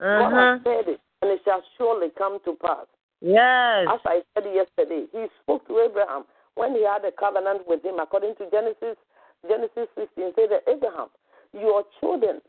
[0.00, 0.30] Uh-huh.
[0.30, 2.86] God has said it, and it shall surely come to pass.
[3.20, 3.86] Yes.
[3.92, 6.24] As I said yesterday, he spoke to Abraham
[6.54, 8.96] when he had a covenant with him, according to Genesis
[9.48, 11.08] Genesis 16, said that Abraham,
[11.52, 12.40] your children,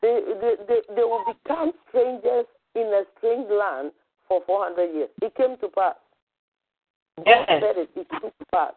[0.00, 3.92] they, they, they, they will become strangers in a strange land
[4.26, 5.08] for 400 years.
[5.20, 5.94] It came to pass.
[7.26, 7.46] Yes.
[7.48, 8.68] It, it came to.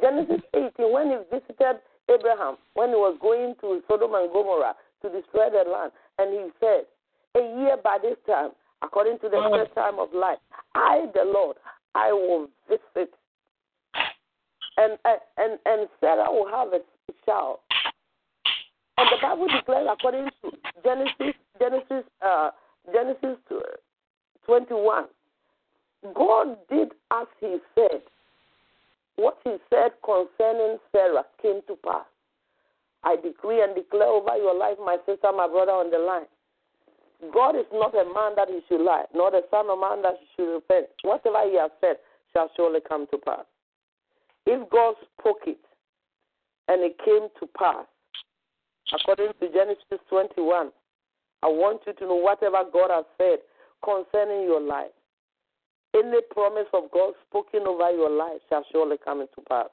[0.00, 5.08] Genesis 18, when he visited Abraham, when he was going to Sodom and Gomorrah to
[5.08, 6.86] destroy the land, and he said,
[7.36, 8.50] A year by this time,
[8.82, 9.50] according to the mm.
[9.50, 10.38] first time of life,
[10.74, 11.56] I, the Lord,
[11.94, 13.12] I will visit
[14.80, 14.98] and
[15.36, 16.80] and and Sarah will have a
[17.26, 17.58] child.
[18.96, 20.50] And the Bible declares, according to
[20.84, 22.50] Genesis Genesis uh,
[22.92, 23.38] Genesis
[24.46, 25.06] twenty one,
[26.14, 28.02] God did as He said.
[29.16, 32.06] What He said concerning Sarah came to pass.
[33.02, 36.26] I decree and declare over your life, my sister, my brother on the line.
[37.32, 40.14] God is not a man that he should lie, nor the son of man that
[40.18, 40.86] he should repent.
[41.02, 41.96] Whatever he has said
[42.32, 43.44] shall surely come to pass.
[44.46, 45.60] If God spoke it
[46.68, 47.84] and it came to pass,
[48.92, 50.70] according to Genesis 21,
[51.42, 53.38] I want you to know whatever God has said
[53.84, 54.90] concerning your life.
[55.94, 59.68] Any promise of God spoken over your life shall surely come into pass.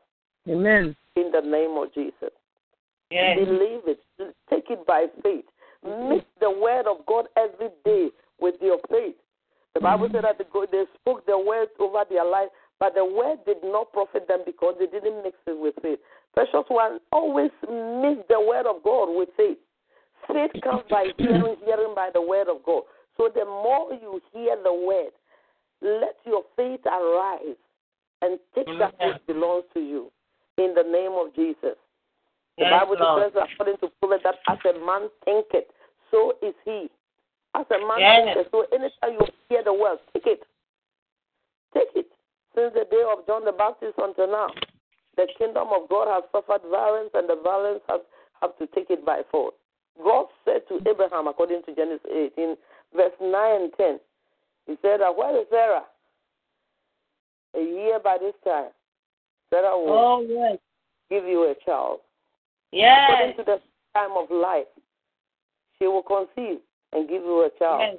[0.49, 0.95] Amen.
[1.15, 2.33] In the name of Jesus.
[3.11, 3.37] Yes.
[3.37, 3.99] Believe it.
[4.49, 5.45] Take it by faith.
[5.83, 9.15] Mix the word of God every day with your faith.
[9.75, 10.15] The Bible mm-hmm.
[10.15, 12.49] said that they spoke the word over their life,
[12.79, 15.99] but the word did not profit them because they didn't mix it with faith.
[16.33, 19.57] Precious one, always mix the word of God with faith.
[20.27, 22.83] Faith comes by hearing, hearing by the word of God.
[23.17, 25.11] So the more you hear the word,
[25.81, 27.57] let your faith arise
[28.21, 30.11] and take that which belongs to you
[30.57, 31.77] in the name of Jesus.
[32.57, 33.31] The Yes, Bible Lord.
[33.31, 35.69] declares according to Proverbs that as a man thinketh,
[36.09, 36.89] so is he.
[37.53, 38.33] As a man Yes.
[38.33, 40.43] thinketh, so anytime you hear the word, take it.
[41.73, 42.11] Take it.
[42.55, 44.49] Since the day of John the Baptist until now,
[45.15, 48.01] the kingdom of God has suffered violence, and the violence has
[48.41, 49.55] have to take it by force.
[50.03, 52.05] God said to Abraham, according to Genesis
[52.37, 52.55] 18,
[52.95, 53.99] verse 9 and 10,
[54.67, 55.83] He said, Where is Sarah?
[57.55, 58.69] A year by this time,
[59.49, 60.57] Sarah will Oh, yes.
[61.09, 61.99] give you a child.
[62.71, 63.09] Yes.
[63.09, 63.61] According to the
[63.95, 64.67] time of life,
[65.79, 66.59] she will conceive
[66.93, 67.81] and give you a child.
[67.81, 67.97] Yes.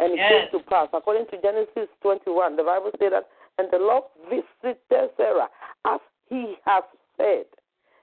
[0.00, 0.50] And it Yes.
[0.50, 0.88] came to pass.
[0.92, 3.28] According to Genesis 21, the Bible says that,
[3.58, 5.48] and the Lord visited Sarah
[5.84, 6.84] as he had
[7.16, 7.46] said.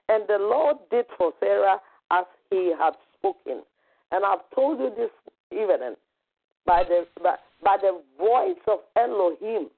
[0.08, 3.62] And the Lord did for Sarah as he had spoken.
[4.12, 5.10] And I've told you this
[5.50, 5.96] evening
[6.64, 9.68] by the by, by the voice of Elohim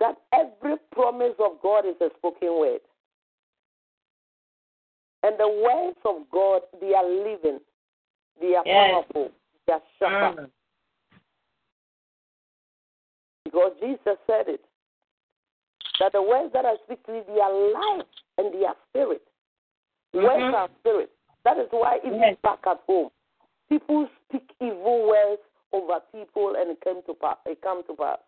[0.00, 2.80] that every promise of God is a spoken word.
[5.22, 7.60] And the words of God, they are living,
[8.40, 8.90] they are Yes.
[8.90, 9.32] powerful,
[9.66, 10.42] they are sharper.
[10.42, 10.50] Mm.
[13.44, 14.64] Because Jesus said it.
[16.00, 18.06] That the words that I speak to you, they are life
[18.38, 19.22] and they are spirit.
[20.14, 20.54] Words Mhm.
[20.54, 21.10] are spirit.
[21.44, 22.36] That is why even Yes.
[22.42, 23.10] back at home,
[23.68, 25.42] people speak evil words
[25.72, 27.36] over people and it came to pass.
[27.46, 28.18] It come to pass.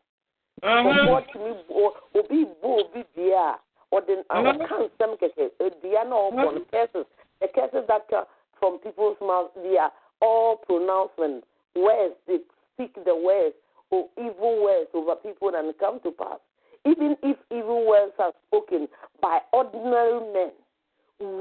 [0.63, 1.09] Mhm.
[1.09, 3.59] Ɔbɔ tumi obi bo obi bia
[3.93, 7.07] ɔde ɔka nsɛm kɛkɛ edua na ɔbɔ no curses
[7.41, 8.27] the curses that come
[8.59, 12.41] from people's mouth they are all pronouncements words they
[12.73, 13.55] speak the words
[13.91, 16.39] or evil words over people and come to pass
[16.85, 18.89] even if evil words are spoken
[19.21, 20.53] by ordinary men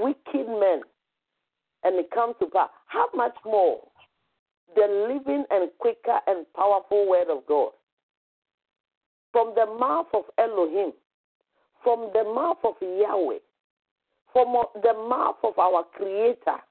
[0.02, 0.82] wicked men
[1.84, 3.80] and it comes to pass how much more
[4.76, 7.72] the living and quicker and powerful word of God
[9.32, 10.94] from the mouth of Elohim,
[11.84, 13.40] from the mouth of Yahweh,
[14.32, 16.62] from the mouth of our Creator,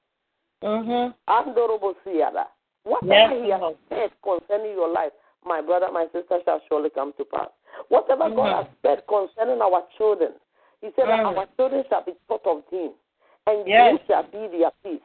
[0.61, 1.13] Mhm.
[1.27, 2.47] Andorobosiada.
[2.83, 5.13] Whatever Yes, He has said concerning your life,
[5.45, 7.49] my brother, my sister, shall surely come to pass.
[7.89, 8.55] Whatever God Mhm.
[8.55, 10.33] has said concerning our children,
[10.81, 11.37] He said that Mm.
[11.37, 12.93] our children shall be taught of Him,
[13.47, 14.01] and Yes.
[14.05, 15.01] shall be their peace.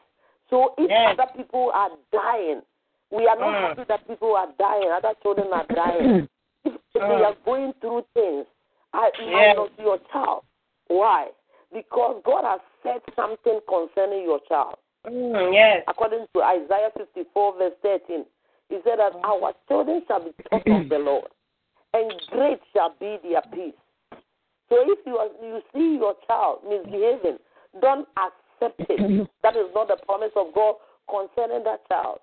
[0.51, 1.18] So if Yes.
[1.18, 2.62] other people are dying,
[3.11, 3.68] we are not Mm.
[3.68, 6.29] happy that people are dying, other children are dying.
[6.64, 7.25] if they Mm.
[7.25, 8.47] are going through things,
[8.92, 9.57] I Yes.
[9.57, 10.44] minus your child.
[10.88, 11.31] Why?
[11.73, 14.79] Because God has said something concerning your child.
[15.07, 15.85] Mm, yes.
[15.87, 18.27] According to Isaiah 54, verse 13,
[18.68, 21.31] He said that our children shall be taught of the Lord,
[21.94, 23.75] and great shall be their peace.
[24.68, 27.38] So if you are, you see your child misbehaving,
[27.81, 29.29] don't accept it.
[29.42, 30.75] That is not the promise of God
[31.09, 32.21] concerning that child.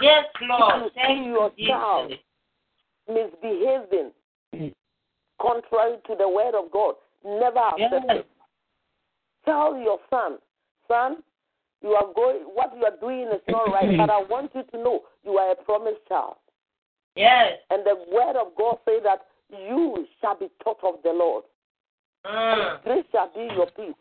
[0.00, 0.92] Yes, Lord.
[0.94, 2.12] Thank you, your child
[3.08, 4.12] misbehaving
[5.40, 8.18] contrary to the word of God, never accept Yes.
[8.18, 8.26] it.
[9.44, 10.38] Tell your son,
[10.88, 11.22] son,
[11.82, 12.42] you are going.
[12.54, 15.52] What you are doing is not right, but I want you to know you are
[15.52, 16.36] a promised child.
[17.14, 17.60] Yes.
[17.70, 21.44] And the word of God says that you shall be taught of the Lord.
[22.24, 22.82] Mm.
[22.84, 23.94] This shall be your peace.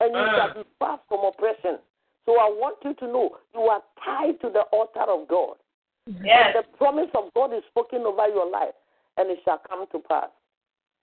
[0.00, 0.36] And you Mm.
[0.36, 1.80] shall be far from oppression.
[2.28, 5.56] So I want you to know you are tied to the altar of God.
[6.04, 6.52] Yes.
[6.52, 8.76] And the promise of God is spoken over your life,
[9.16, 10.28] and it shall come to pass.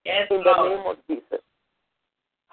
[0.05, 1.41] Yes, In the name of Jesus.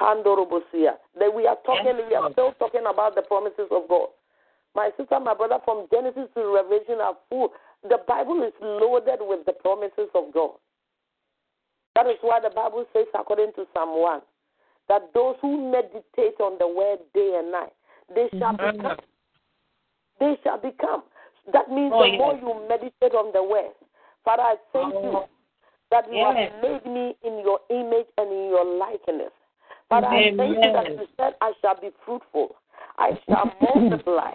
[0.01, 0.97] Handorobosia.
[1.21, 4.09] That we are talking, Yes, we are still talking about the promises of God.
[4.75, 7.53] My sister, my brother, from Genesis to Revelation are full.
[7.85, 10.57] The Bible is loaded with the promises of God.
[11.95, 14.23] That is why the Bible says, according to Psalm 1,
[14.89, 17.77] that those who meditate on the word day and night,
[18.15, 18.77] they shall Mhm.
[18.77, 18.97] become.
[20.21, 21.03] They shall become.
[21.53, 22.19] That means Oh, the yes.
[22.19, 23.75] more you meditate on the word.
[24.25, 25.29] Father, I thank you Oh.
[25.91, 26.53] that you Yes.
[26.53, 29.33] have made me in your image and in your likeness.
[29.89, 32.57] Father, I thank you that you said I shall be fruitful.
[32.99, 34.33] I shall multiply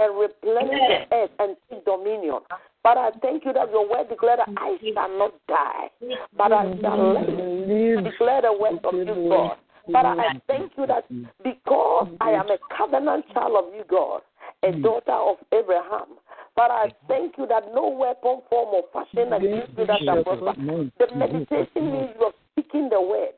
[0.00, 1.08] and replenish Yes.
[1.08, 2.40] the earth and take dominion.
[2.82, 5.90] Father, I thank you that your word declared that I shall not die,
[6.32, 8.04] but I shall live.
[8.04, 9.58] Declare the word of you, God.
[9.92, 11.26] Father, I thank you that mm.
[11.42, 12.76] because I am a mm-hmm.
[12.76, 14.22] covenant child of you, God,
[14.62, 14.82] a mm.
[14.82, 16.18] daughter of Abraham.
[16.54, 17.06] Father, I mm-hmm.
[17.08, 19.44] thank you that no weapon, form, or fashion mm-hmm.
[19.44, 20.54] against you that shall prosper.
[20.98, 23.36] The meditation means you are speaking the word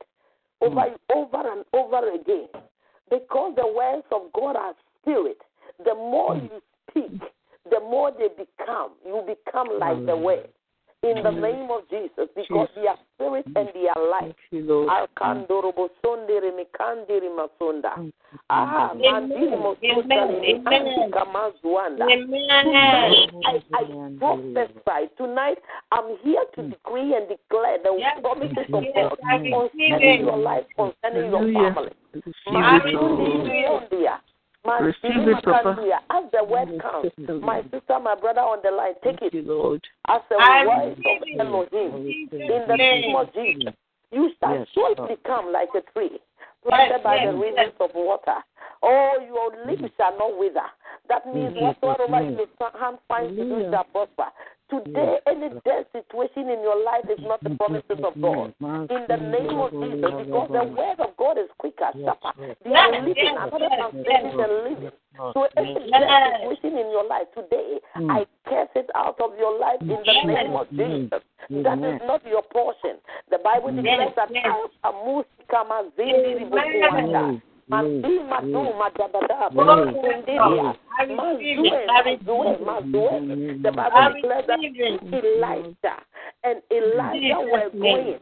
[0.61, 0.91] over mm.
[0.91, 2.49] you over and over again.
[3.09, 5.39] Because the words of God are spirit.
[5.85, 6.61] The more you
[6.91, 7.21] speak,
[7.71, 8.93] the more they become.
[9.05, 10.49] You become like the word
[11.03, 14.35] in the name of Jesus because they are spirit and they are life.
[14.53, 17.97] Alkandorobo sondere mikandiri masunda.
[18.49, 20.63] Ah, mandiri mosuta ni.
[23.45, 23.85] I, I
[24.19, 25.09] prophesy.
[25.17, 25.59] Tonight.
[25.93, 31.41] I'm here to decree and declare the promises of God concerning your life, concerning your
[31.65, 31.93] family.
[34.65, 35.77] Receive it, Papa.
[36.11, 37.11] As the word comes,
[37.43, 39.47] my sister, my brother on the line, take it.
[39.47, 39.81] Lord.
[40.09, 42.31] As the word of Elohim.
[42.33, 43.75] In the name of Jesus.
[44.13, 46.19] You shall yes, surely become like a tree
[46.67, 48.37] planted by the rivers of water.
[48.83, 50.67] Oh, your leaves shall not wither.
[51.09, 54.31] That means whatsoever your hand finds to do shall prosper.
[54.71, 58.55] Today, any dead situation in your life is not the promises of God.
[58.91, 61.50] In the name of Jesus, because the word of God is
[61.81, 62.57] quicker, sharper.
[62.65, 64.91] They are living, another translation living.
[65.35, 66.03] So any dead
[66.41, 67.27] situation in your life.
[67.35, 68.11] Today, mm.
[68.11, 71.23] I curse it out of your life in the name of Jesus.
[71.51, 72.97] That is not your portion.
[73.31, 74.31] The Bible declares that
[77.71, 80.75] Masi madu madabada makundiria
[81.17, 83.63] mazue mazue mazue.
[83.63, 84.59] The Bible declares that
[85.13, 86.03] Elijah
[86.43, 88.19] and Elisha were going,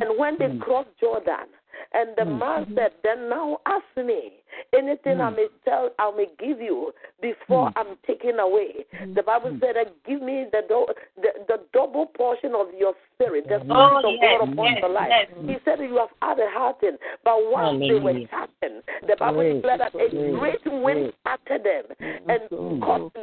[0.00, 1.48] and when they crossed Jordan,
[1.94, 4.32] and the man said, "Then now ask me."
[4.74, 5.20] Anything mm.
[5.20, 7.72] I may tell, I may give you before mm.
[7.76, 8.84] I'm taken away.
[9.00, 9.14] Mm.
[9.14, 9.76] The Bible said,
[10.06, 10.86] "Give me the, do-
[11.16, 14.78] the the double portion of your spirit, the spirit oh, of yes, God upon yes,
[14.82, 15.28] the life." Yes.
[15.46, 19.80] He said, "You have had a hardened, but once they were hardened, the Bible declared
[19.80, 21.84] that a great wind scattered them,
[22.28, 23.14] and caught,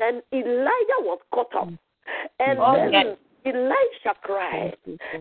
[0.00, 1.68] and Elijah was caught up."
[2.38, 3.16] And oh, then
[3.46, 4.76] Elisha cried,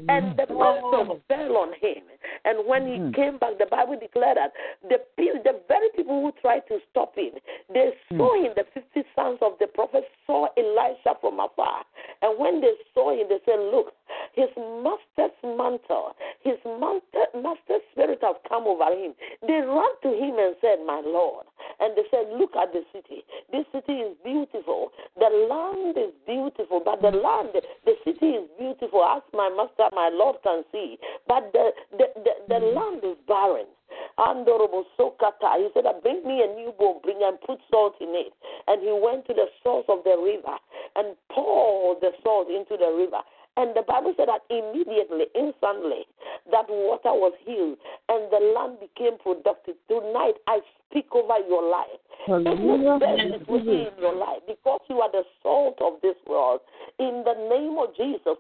[0.09, 2.03] and the mantle fell on him.
[2.45, 3.11] And when he hmm.
[3.11, 4.53] came back, the Bible declared that
[4.87, 7.33] the, the very people who tried to stop him,
[7.73, 8.17] they hmm.
[8.17, 11.83] saw him, the 50 sons of the prophet saw Elisha from afar.
[12.21, 13.93] And when they saw him, they said, Look,
[14.33, 19.13] his master's mantle, his master, master's spirit has come over him.
[19.45, 21.45] They ran to him and said, My Lord.
[21.79, 23.23] And they said, Look at the city.
[23.51, 24.91] This city is beautiful.
[25.17, 27.49] The land is beautiful, but the land,
[27.85, 30.97] the city is beautiful, as my master, my Lord can see.
[31.27, 32.75] But the, the, the, the mm.
[32.75, 33.67] land is barren.
[34.97, 35.57] Sokata.
[35.57, 38.33] He said, Bring me a new bowl, bring and put salt in it.
[38.67, 40.55] And he went to the source of the river
[40.95, 43.19] and poured the salt into the river.
[43.57, 46.03] And the Bible said that immediately, instantly,
[46.51, 47.77] that water was healed
[48.09, 49.75] and the land became productive.
[49.87, 51.99] Tonight, I speak over your life.
[52.27, 52.99] Hallelujah.
[53.87, 56.59] in your life because you are the salt of this world.
[56.99, 58.35] In the name of Jesus,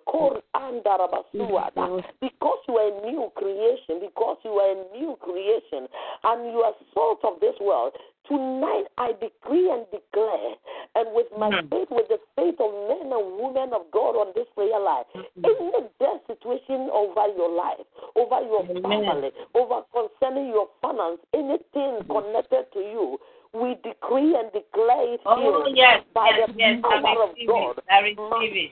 [2.21, 5.87] because you are a new creation, because you are a new creation,
[6.23, 7.93] and you are salt of this world.
[8.27, 10.57] Tonight I decree and declare,
[10.95, 11.69] and with my mm.
[11.69, 15.45] faith, with the faith of men and women of God on this prayer line, mm-hmm.
[15.45, 17.85] any death situation over your life,
[18.17, 23.19] over your family, over concerning your finance, anything connected to you,
[23.55, 27.79] we decree and declare it oh, here yes, by yes, the yes, power of God.
[27.89, 28.69] I receive it.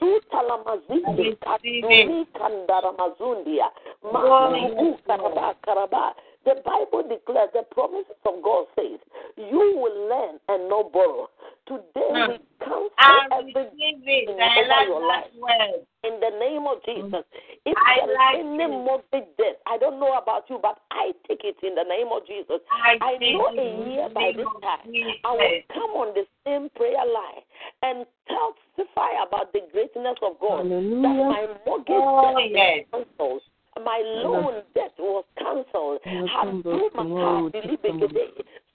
[6.46, 9.00] The Bible declares, the promises of God says,
[9.38, 11.30] you will lend and not borrow.
[11.68, 12.28] Today mm.
[12.30, 12.92] we counsel
[13.32, 15.32] everything over your life.
[15.40, 15.88] Word.
[16.04, 17.24] In the name of Jesus.
[17.66, 21.14] If I there like is any mortgage debt, I don't know about you, but I
[21.28, 22.60] take it in the name of Jesus.
[22.68, 24.92] I, I know a year by this time
[25.24, 27.48] I will come on the same prayer line
[27.84, 30.68] and testify about the greatness of God.
[30.68, 31.02] Hallelujah.
[31.02, 32.86] That my mortgage oh, debt yes.
[32.92, 33.42] cancelled
[33.82, 34.63] my loan debt was cancelled.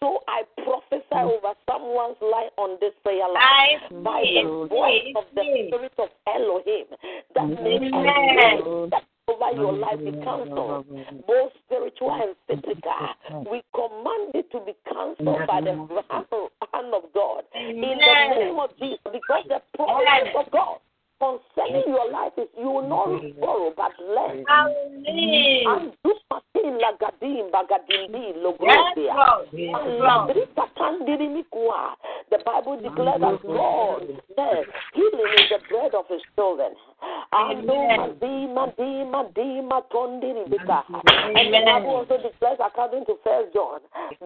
[0.01, 5.43] So I prophesy over someone's life on this prayer line by the voice of the
[5.69, 6.87] Spirit of Elohim
[7.35, 7.91] that makes
[8.91, 10.87] that over your life be cancelled,
[11.27, 13.51] both spiritual and physical.
[13.51, 15.75] We command it to be cancelled by the
[16.73, 17.45] hand of God.
[17.55, 17.97] In the
[18.39, 20.79] name of Jesus because the promise of God
[21.21, 23.09] concerning your life is you will not
[23.41, 24.47] borrow but lend.
[24.49, 29.15] And do patin la gadim bagadimbi logosia.
[32.31, 34.03] The Bible declares that God
[34.37, 34.65] says
[34.95, 36.73] healing is the bread of his children.
[37.33, 37.75] And the
[41.65, 43.81] Bible also declares according to First John,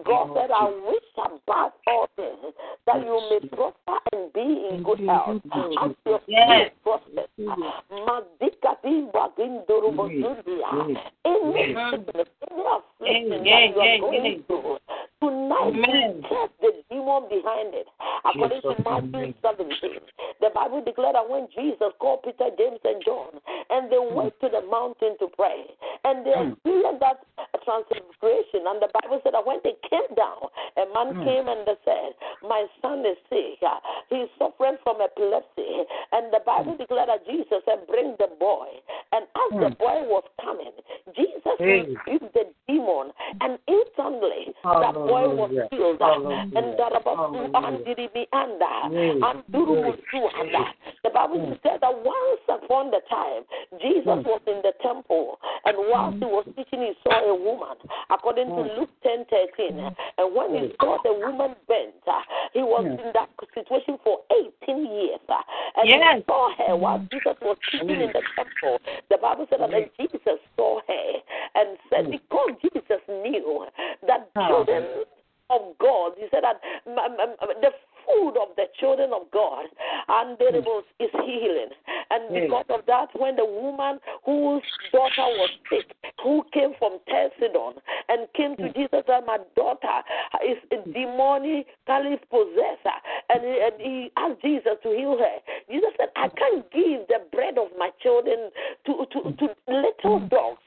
[0.05, 2.53] God said, I wish above all things
[2.85, 5.41] that you may prosper and be in good health.
[5.81, 6.71] As your yes.
[6.83, 7.29] prospers.
[7.91, 10.97] Madikati Baginduru Bosundia.
[11.25, 12.27] Any sickness,
[13.05, 14.77] any affliction that you are going through,
[15.21, 17.87] tonight we test the demon behind it.
[18.25, 19.99] According to Matthew 17,
[20.41, 23.39] the Bible declared that when Jesus called Peter, James, and John,
[23.83, 25.67] and they went to the mountain to pray,
[26.05, 26.55] and they hmm.
[26.55, 27.19] experienced that
[27.63, 31.23] transfiguration, and the Bible said that when they came down, a man mm.
[31.23, 32.11] came and they said,
[32.43, 33.63] My son is sick.
[34.09, 35.87] He's suffering from epilepsy.
[36.11, 36.79] And the Bible mm.
[36.79, 38.67] declared that Jesus said, Bring the boy.
[39.11, 39.59] And as mm.
[39.63, 39.79] the hmm.
[39.79, 40.75] boy was coming,
[41.15, 41.87] Jesus hey.
[41.87, 43.11] rebuked the demon,
[43.41, 45.99] and instantly that boy was healed.
[45.99, 47.33] And that about
[51.03, 53.43] the Bible said that once upon the time,
[53.81, 57.75] Jesus was in the temple, and whilst he was teaching, he saw a woman,
[58.09, 59.79] according to Luke 10 13.
[60.17, 61.93] And when he saw the woman bent,
[62.53, 64.19] he was in that situation for
[64.63, 65.19] 18 years.
[65.75, 65.99] And yes.
[66.17, 68.79] he saw her while Jesus was teaching in the temple.
[69.09, 71.09] The Bible said that Jesus saw her
[71.55, 73.65] and said, because Jesus knew
[74.07, 74.47] that ah.
[74.47, 74.83] children
[75.49, 77.71] of God, he said that the
[78.05, 79.65] food of the children of God,
[80.09, 80.55] and hmm.
[80.99, 81.71] is healing.
[82.09, 82.33] And hmm.
[82.45, 88.27] because of that, when the woman whose daughter was sick, who came from Tersidon and
[88.35, 88.79] came to hmm.
[88.79, 89.97] Jesus and my daughter
[90.45, 92.87] is a demonically possessed,
[93.29, 95.37] and he, and he asked Jesus to heal her.
[95.69, 98.49] Jesus said, I can't give the bread of my children
[98.85, 100.59] to, to, to little dogs.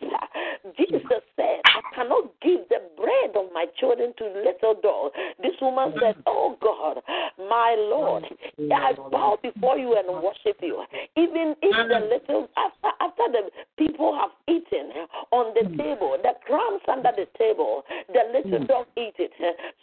[0.76, 5.14] Jesus said, I cannot give the bread of my children to little dogs.
[5.42, 6.22] This woman said, mm.
[6.26, 7.02] Oh God,
[7.38, 8.24] my Lord,
[8.58, 8.72] mm.
[8.72, 10.84] I bow before you and worship you.
[11.16, 11.88] Even if mm.
[11.88, 14.92] the little after after the people have eaten
[15.32, 18.68] on the table, the crumbs under the table, the little mm.
[18.68, 19.32] dog eat it.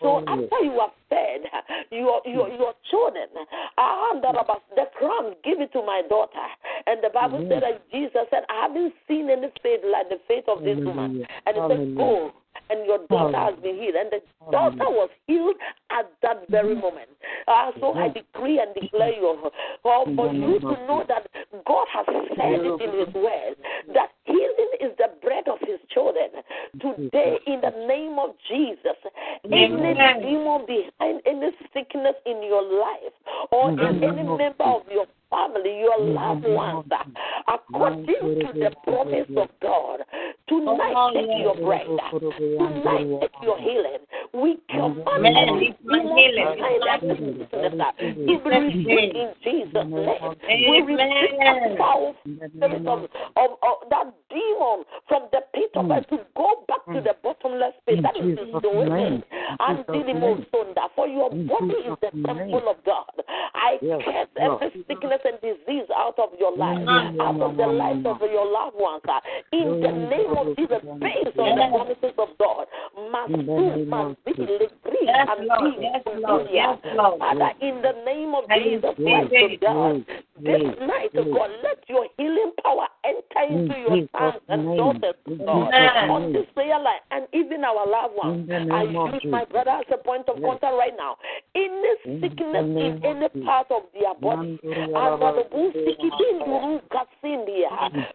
[0.02, 1.42] So after you have fed
[1.92, 3.28] your your your children,
[3.78, 4.14] ah,
[4.76, 6.48] the crumbs give it to my daughter.
[6.88, 10.46] And the Bible said that Jesus said, I haven't seen any faith like the faith
[10.48, 11.26] of this woman.
[11.46, 12.34] And it said, Go
[12.74, 13.96] and your daughter has been healed.
[13.96, 14.22] And the
[14.52, 15.56] daughter was healed
[15.92, 17.10] at that very moment.
[17.48, 19.52] Uh, so I decree and declare you
[19.82, 21.28] for, for you to know that
[21.66, 22.06] God has
[22.36, 23.56] said it in His word
[23.94, 26.30] that healing is the bread of His children.
[26.82, 28.98] Today, in the name of Jesus,
[29.46, 33.14] any demon behind any sickness in your life
[33.52, 37.04] or in any member of your family, your loved ones, uh,
[37.54, 40.00] according to the promise of God.
[40.48, 41.88] Tonight, oh, take your bread.
[41.90, 44.04] Uh, tonight, take your healing.
[44.34, 45.74] We command you
[47.82, 50.24] uh, in Jesus' name.
[50.50, 52.14] We rebuke the power
[52.62, 53.00] of,
[53.36, 57.74] of, of that demon from the pit of hell to go back to the bottomless
[57.88, 58.00] pit.
[58.04, 59.24] That is the way.
[59.60, 60.88] And see the most thunder.
[60.96, 63.12] for your body is the temple of God.
[63.54, 66.88] I curse every sickness and disease out of your life,
[67.20, 69.02] out of the life of your loved ones.
[69.08, 69.20] Uh,
[69.52, 72.68] in the name of Jesus, based on the promises of God,
[73.12, 75.88] must do, must be, agree, and be.
[77.20, 80.06] Father, in the name of Jesus Christ, of God,
[80.42, 85.74] this night, God, let your healing power enter into your sons and daughters, God,
[86.10, 88.50] on this prayer line, and even our loved ones.
[88.50, 91.18] I use my brother as a point of contact right now.
[91.56, 94.60] Any sickness in any part of their body,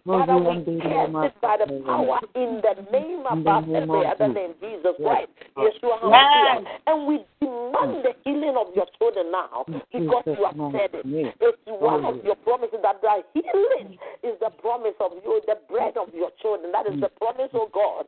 [0.05, 4.95] Father, we cast it by the power in the name above every other name, Jesus.
[4.99, 10.91] Christ, Yeshua And we demand the healing of your children now because you have said
[10.95, 11.35] it.
[11.41, 15.97] It's one of your promises that the healing is the promise of you, the bread
[15.97, 16.73] of your children.
[16.73, 17.17] That is the mm.
[17.19, 18.07] promise of God.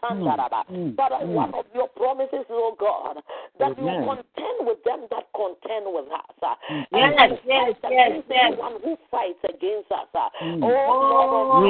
[0.00, 0.40] Mm.
[0.70, 0.96] Mm.
[0.96, 3.22] Father, one of your promises, oh God,
[3.58, 6.56] that you contend with them that contend with us.
[6.92, 8.52] Yes, yes, yes, yes.
[8.58, 10.06] One who fights against us.
[10.42, 10.62] Mm.
[10.62, 11.66] Oh, Lord, oh, oh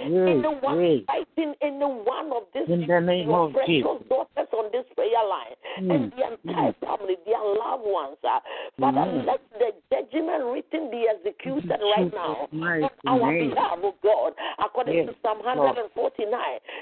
[0.00, 3.90] anyone fighting any one of these in the name of Jesus.
[4.08, 5.94] daughters on this prayer line mm.
[5.94, 6.80] and the entire mm.
[6.80, 8.16] family, their loved ones.
[8.24, 8.40] Uh,
[8.78, 9.26] Father, mm.
[9.26, 14.32] let the judgment written be executed right now on our behalf, oh God.
[14.58, 15.08] According yes.
[15.08, 16.30] to Psalm 149,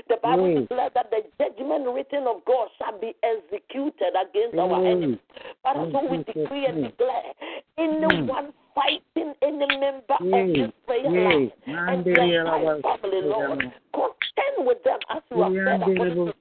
[0.08, 5.18] the Bible declares that the judgment written of God shall be executed against our enemies.
[5.64, 7.32] Father, so we decree and declare
[7.78, 12.44] anyone fighting any member of this prayer line and their
[12.82, 13.72] family, Lord.
[13.94, 16.34] Contend with them as you have said according to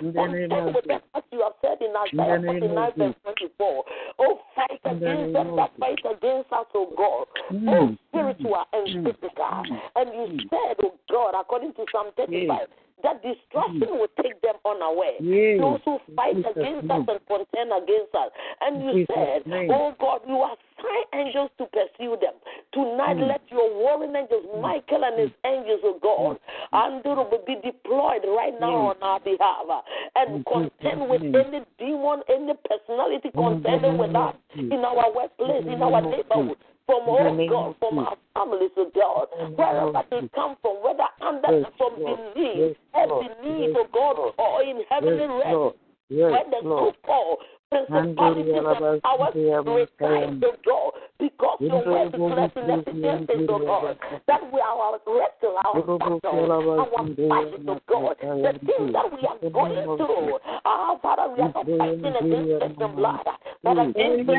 [0.00, 3.84] Contend with them as you have said in Isaiah 49 verse 24.
[4.18, 7.26] Oh, fight against them that fight against us, oh God.
[7.68, 9.62] Oh, spiritual and physical.
[9.96, 12.68] And you said, oh God, according to Psalm 35,
[13.02, 15.18] that destruction will take them unaware.
[15.20, 18.30] Those who fight against us and contend against us.
[18.60, 22.34] And you said, Oh God, you assign angels to pursue them.
[22.72, 23.28] Tonight, mm.
[23.28, 26.38] let your warring angels, Michael and his angels, of God,
[26.72, 29.80] and will be deployed right now on our behalf uh,
[30.16, 36.02] and contend with any demon, any personality contending with us in our workplace, in our
[36.02, 36.58] neighborhood
[36.88, 41.68] from all God, from our families, oh of God, wherever they come from, whether under
[41.76, 43.10] from beneath, and
[43.44, 45.74] beneath, of God, or in heavenly realms.
[46.08, 47.38] Yes, when the so called
[47.70, 54.52] principalities and powers reside, O God, because your word declares in Ephesians, O God, that
[54.52, 59.50] we are our wrestle, our battle, our fight, O God, the things that we are
[59.50, 63.26] going through, our ah, Father, we are not fighting against flesh and blood,
[63.62, 64.38] but against the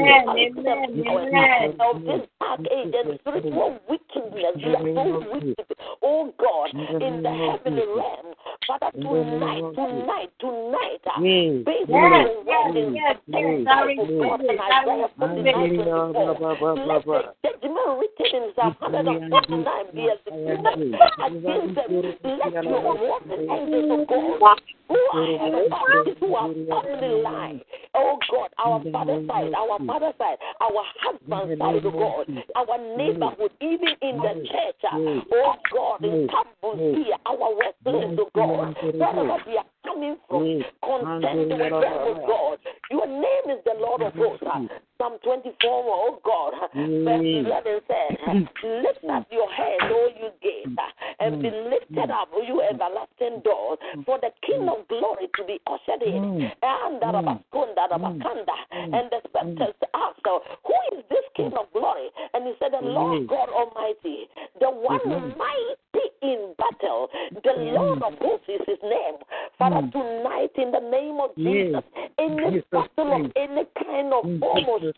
[1.80, 4.30] of this dark age and spiritual wickedness.
[4.34, 5.03] We are so
[5.34, 6.69] wicked, oh God,
[7.01, 8.34] in the heavenly realm.
[8.67, 11.01] Father, tonight, tonight, tonight,
[11.65, 12.11] based on
[12.45, 19.86] word in the God and Isaiah 49, 24, let the judgment written in Psalm 149
[19.93, 20.59] be executed
[21.26, 21.89] against them.
[22.24, 24.61] Let your warning angels of God.
[24.89, 27.61] Who are who are family line.
[27.95, 32.97] Oh God, our father side, our mother side, our husband side, oh of God, our
[32.97, 34.82] neighborhood, even in the church.
[35.32, 41.71] Oh God, in Cambodia, our workplace, oh God, wherever we are coming from, contend with
[41.73, 42.59] oh God.
[42.91, 44.43] Your name is the Lord of hosts.
[44.97, 48.17] Psalm 24, oh God, verse 11 says,
[48.63, 50.75] Lift up your head, O you gates,
[51.19, 55.59] and be lifted up, O you everlasting doors, for the King of glory to be
[55.67, 56.51] ushered in.
[58.99, 62.09] And the spectators asked, Who is this King of glory?
[62.34, 64.27] And he said, The Lord God Almighty,
[64.59, 65.68] the one mighty in battle,
[67.60, 69.16] the Lord of hosts is his name.
[69.57, 71.84] Father, tonight in the name of Jesus,
[72.18, 74.97] any battle of any kind of almost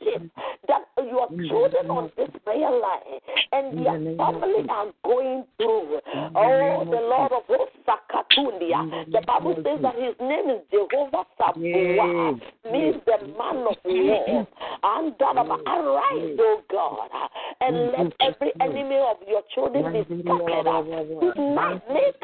[0.68, 3.20] that your children on this prayer line
[3.51, 5.99] and their family are going through.
[6.36, 7.70] Oh, the Lord of hosts.
[8.36, 12.39] The Bible says that his name is Jehovah Sabaoth,
[12.71, 14.47] means the man of war.
[14.84, 17.09] And uh, that arise, O God,
[17.61, 21.36] and let every enemy of your children be scattered.
[21.36, 22.19] Tonight, make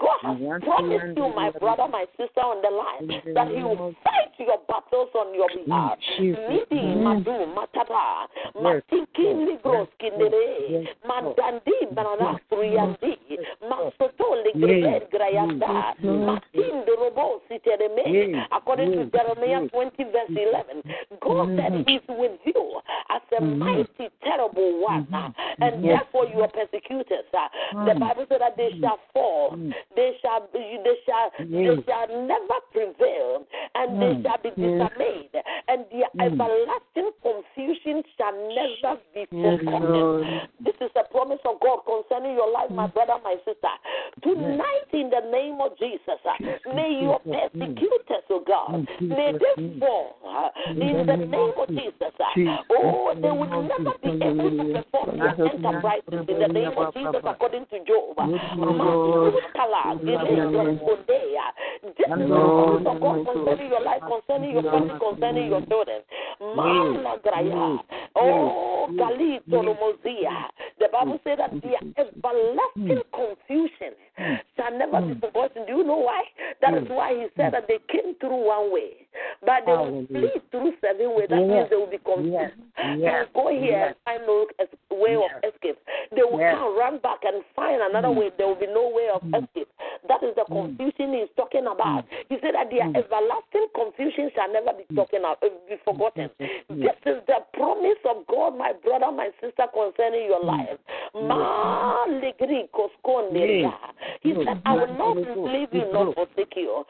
[0.00, 4.32] God has promised you, my brother, my sister on the line, that He will fight
[4.38, 5.98] your battles on your behalf.
[6.18, 13.31] Midi madu matata matiki ligros kindere mandandi banana fruyandi
[13.68, 15.94] masoto ligre grayanda.
[16.02, 20.82] Matin de robo sitereme according to Jeremiah 20 verse 11
[21.20, 21.88] God said mm-hmm.
[21.88, 22.80] he's with you
[23.10, 23.58] as a mm-hmm.
[23.58, 25.06] mighty terrible one.
[25.06, 25.62] Mm-hmm.
[25.62, 27.24] And therefore you are persecutors.
[27.32, 27.38] The
[27.76, 27.98] ah.
[27.98, 28.80] Bible said that they mm.
[28.80, 29.52] shall fall.
[29.56, 29.72] Mm.
[29.96, 34.22] They shall they shall they shall never prevail and they mm.
[34.22, 35.32] shall be dismayed
[35.68, 40.40] and their everlasting confusion shall never be forgotten.
[40.60, 43.74] This is a promise of God concerning your life, my brother, my sister.
[44.22, 46.36] Tonight, in the name of Jesus, uh,
[46.74, 52.12] may your persecutors, oh God, may they fall uh, in the name of uh, Jesus.
[52.70, 57.22] Oh, they will never be able to perform their enterprises in the name of Jesus,
[57.24, 58.16] according to Job.
[61.82, 66.02] This is the promise of God concerning your life, concerning your family, concerning your children.
[68.14, 69.62] Oh, Galito
[70.78, 73.94] The Bible said that the everlasting confusion.
[74.16, 74.34] Hmm.
[74.56, 75.12] Shall never hmm.
[75.14, 75.66] be forgotten.
[75.66, 76.24] Do you know why?
[76.60, 76.94] That is hmm.
[76.94, 79.01] why he said that they came through one way,
[79.44, 81.28] but they will flee through seven ways.
[81.30, 82.54] That means they will be confused.
[82.76, 83.86] They will go here.
[83.86, 84.46] And find no
[84.90, 85.78] way of escape.
[86.14, 88.30] They will come, run back and find another way.
[88.36, 89.68] There will be no way of escape.
[90.08, 92.04] That is the confusion he's talking about.
[92.28, 96.30] He said that the everlasting confusion shall never be talking about, uh, be forgotten.
[96.68, 100.78] This is the promise of God, my brother, my sister, concerning your life.
[104.22, 106.84] He said, I will not leave you nor forsake you.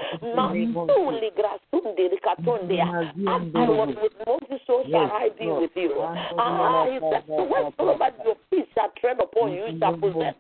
[2.12, 5.94] I was with Moses, so shall I be with you.
[5.98, 10.34] Ah, he said, whatsoever your feet shall tread upon, you shall possess.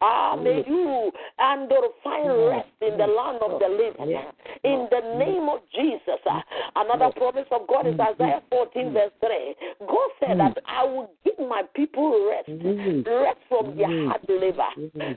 [0.00, 1.70] Ah, may you and
[2.02, 4.18] find rest in the land of the living.
[4.64, 6.22] In the name of Jesus.
[6.24, 6.40] Uh,
[6.76, 7.16] another mm.
[7.16, 8.14] promise of God is mm.
[8.14, 8.92] Isaiah 14, mm.
[8.92, 9.54] verse 3.
[9.80, 12.48] God said that I will give my people rest.
[12.48, 14.70] Rest from their hard labor.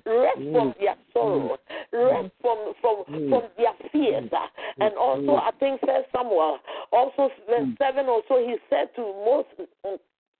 [0.05, 1.57] Rest from their sorrow.
[1.93, 4.29] Rest from from from their fears.
[4.33, 4.47] Uh,
[4.79, 6.57] and also I think First Samuel,
[6.91, 9.69] also verse 7 also he said to Moses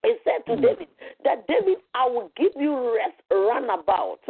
[0.04, 0.62] He said to mm.
[0.62, 0.88] David
[1.24, 4.20] that David, I will give you rest runabout.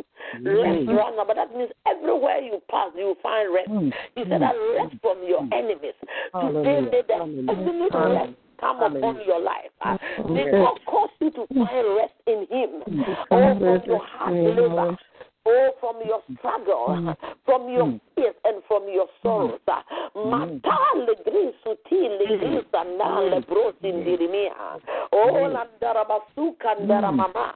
[0.41, 0.47] Mm.
[0.47, 1.27] Rest runabout.
[1.27, 3.71] But that means everywhere you pass, you will find rest.
[3.71, 3.93] Mm.
[4.15, 5.97] He said that rest from your enemies.
[6.33, 9.71] Today, may the ultimate rest come upon your life.
[9.85, 9.97] Uh,
[10.29, 13.05] may God cause you to find rest in Him.
[13.31, 14.97] Oh, from your heart labor.
[15.47, 17.17] Oh, from your struggle, mm.
[17.47, 18.01] from your mm.
[18.15, 19.61] fears, and from your sorrows.
[20.17, 20.27] Mm.
[20.27, 24.81] Mata le grisu ti le grisa na le brosin dirimia.
[25.13, 27.55] Oh, landara basuka ndara mama.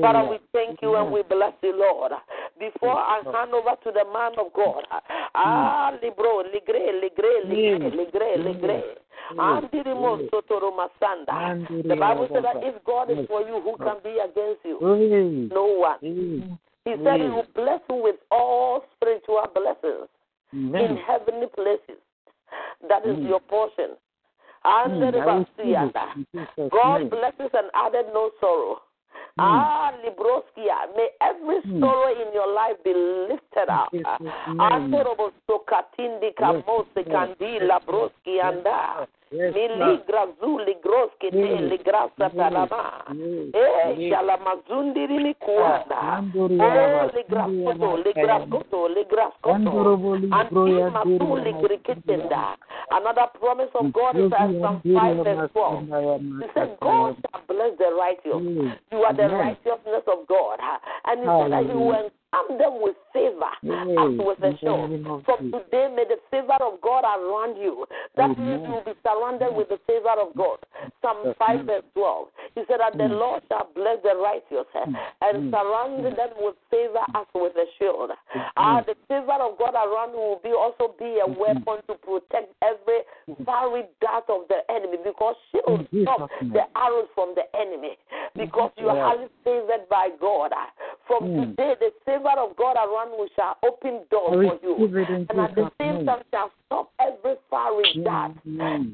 [0.00, 2.12] Father, we thank you and we bless you, Lord.
[2.58, 4.86] Before I hand over to the man of God,
[5.34, 8.82] ah, libro, ligre, ligre, ligre, ligre, ligre.
[9.30, 9.36] The
[11.98, 14.78] Bible says that if God is for you, who can be against you?
[15.50, 16.58] No one.
[16.84, 20.08] He said he will bless you with all spiritual blessings
[20.52, 22.00] in heavenly places.
[22.88, 23.28] That is mm.
[23.28, 23.96] your portion.
[24.64, 25.10] Mm,
[26.70, 28.80] God blesses and added no sorrow.
[29.38, 29.40] Mm.
[29.40, 31.80] Ah, Libroskia, may every mm.
[31.80, 33.92] sorrow in your life be lifted up.
[34.46, 39.08] Andorobo Sokatindi Kamose Kandila Broski anda.
[39.34, 43.04] Miligra zuli groske te ligrasa talama.
[43.54, 46.22] Eh, shalamazundi rini kuanda.
[46.34, 49.70] Oh, ligraskoto, ligraskoto, ligraskoto.
[50.30, 52.56] Anti matu ligrikitenda.
[52.90, 56.20] Another promise of God is in Psalm 5 verse 12.
[56.40, 58.76] He said, God shall bless the righteous.
[58.92, 60.60] You are the righteousness of God.
[61.06, 64.90] And he said that he will arm them with favor as with a shield.
[65.24, 67.86] From today, may the favor of God around you.
[68.16, 70.58] That means you will be surrounded with the favor of God.
[71.00, 72.28] Psalm 5 verse 12.
[72.54, 73.18] He said that the mm.
[73.18, 74.94] Lord shall bless the righteous mm.
[75.22, 75.50] and mm.
[75.50, 78.10] surround them with favor as with a shield.
[78.56, 82.52] Ah, the favor of God around you will be also be a weapon to protect
[82.62, 83.06] every
[83.44, 87.96] fiery dart of the enemy because shield stop the arrows from the enemy
[88.36, 90.52] because you are highly favored by God.
[91.06, 95.26] From today, the favor favor of God around you shall open doors for you.
[95.30, 98.32] And at the same time shall stop every fiery dart,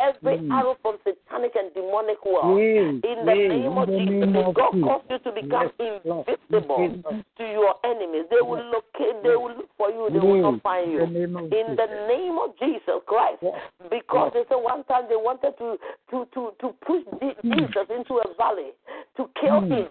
[0.01, 2.59] every arrow from satanic and demonic world.
[2.59, 8.27] In the name of Jesus, God cause you to become invisible to your enemies.
[8.31, 11.03] They will locate, they will look for you, they will not find you.
[11.03, 13.43] In the name of Jesus Christ.
[13.91, 15.79] Because they said one time they wanted to
[16.11, 17.03] to to, to push
[17.43, 18.71] Jesus into a valley
[19.17, 19.89] to kill him,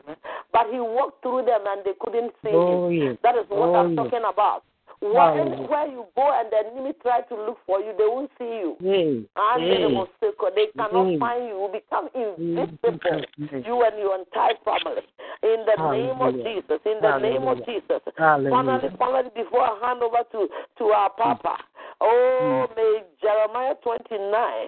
[0.59, 3.17] but he walked through them and they couldn't see him.
[3.23, 4.63] That is what I'm talking about.
[5.01, 8.75] Wherever you go and the enemy try to look for you, they won't see you.
[8.83, 9.25] Mm.
[9.37, 10.07] And mm.
[10.19, 11.19] they cannot mm.
[11.19, 11.55] find you.
[11.55, 15.07] You become invisible, you and your entire family.
[15.41, 16.83] In the name of Jesus.
[16.85, 18.03] In the name of Jesus.
[18.17, 20.49] Finally, finally, before I hand over to,
[20.79, 21.55] to our Papa,
[22.01, 22.75] oh, mm.
[22.75, 24.67] may Jeremiah 29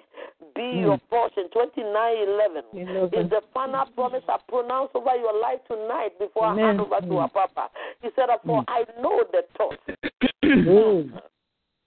[0.54, 0.82] be mm.
[0.82, 1.48] your portion.
[1.52, 2.64] 29 11
[3.12, 6.64] is the final promise I pronounce over your life tonight before Amen.
[6.64, 7.68] I hand over to our Papa.
[8.02, 9.82] He said, For I know the thoughts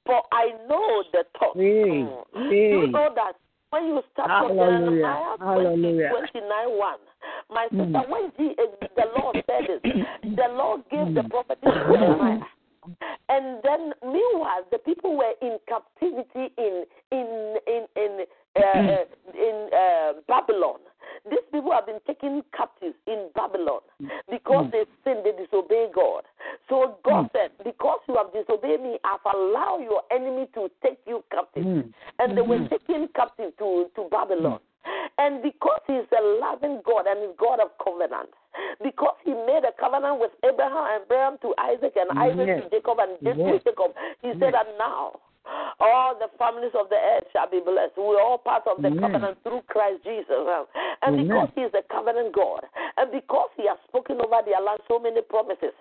[0.05, 1.57] For I know the thought.
[1.57, 2.23] Mm.
[2.51, 3.33] You know that
[3.71, 5.35] when you start Hallelujah.
[5.39, 6.09] Hallelujah.
[6.09, 6.93] 29 1,
[7.49, 8.09] my sister, mm.
[8.09, 10.05] when the, uh, the Lord said it,
[10.35, 12.39] the Lord gave the prophet Jeremiah.
[13.29, 18.25] And then, meanwhile, the people were in captivity in in in in
[18.55, 19.05] uh, mm.
[19.33, 20.79] in uh, Babylon.
[21.29, 23.81] These people have been taken captives in Babylon
[24.29, 24.71] because mm.
[24.71, 26.23] they sinned, they disobey God.
[26.69, 27.31] So God mm.
[27.33, 31.65] said, Because you have disobeyed me, I've allowed your enemy to take you captive.
[32.19, 32.73] And they were mm-hmm.
[32.73, 34.59] taken captive to, to Babylon.
[35.17, 38.29] And because he's a loving God and he's God of covenant,
[38.83, 42.63] because he made a covenant with Abraham, and Abraham to Isaac, and Isaac yes.
[42.63, 43.35] to Jacob, and yes.
[43.35, 43.91] to Jacob,
[44.21, 44.37] he yes.
[44.39, 45.19] said that now
[45.79, 47.93] all the families of the earth shall be blessed.
[47.97, 49.01] We're all part of the Amen.
[49.01, 50.29] covenant through Christ Jesus.
[51.03, 51.27] And Amen.
[51.27, 52.65] because He is a covenant God,
[52.97, 55.73] and because He has spoken over their land so many promises,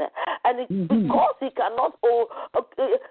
[0.44, 0.86] and mm-hmm.
[0.86, 2.28] because He cannot, oh,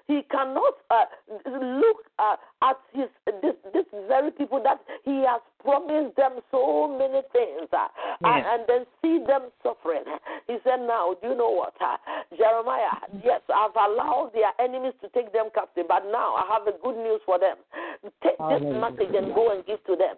[0.07, 1.05] He cannot uh,
[1.45, 3.09] look uh, at His
[3.41, 7.87] this, this very people that He has promised them so many things, uh,
[8.23, 10.03] and, and, then see them suffering.
[10.47, 11.97] He said, "Now, do you know what, uh,
[12.37, 12.99] Jeremiah?
[13.23, 16.97] Yes, I've allowed their enemies to take them captive, but now I have a good
[16.97, 17.57] news for them.
[18.23, 20.17] Take this message and go and give to them.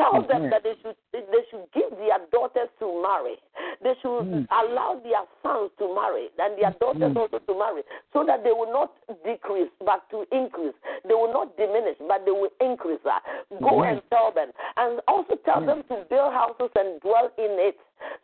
[0.00, 3.36] Tell them that they should they should give their daughters to marry.
[3.84, 4.46] They should mm.
[4.48, 7.16] allow their sons to marry and their daughters mm.
[7.16, 7.82] also to marry,
[8.12, 10.74] so that they will not decrease but to increase.
[11.04, 13.00] They will not diminish but they will increase.
[13.04, 13.22] That
[13.60, 17.76] Go and tell them, and also tell them to build houses and dwell in it.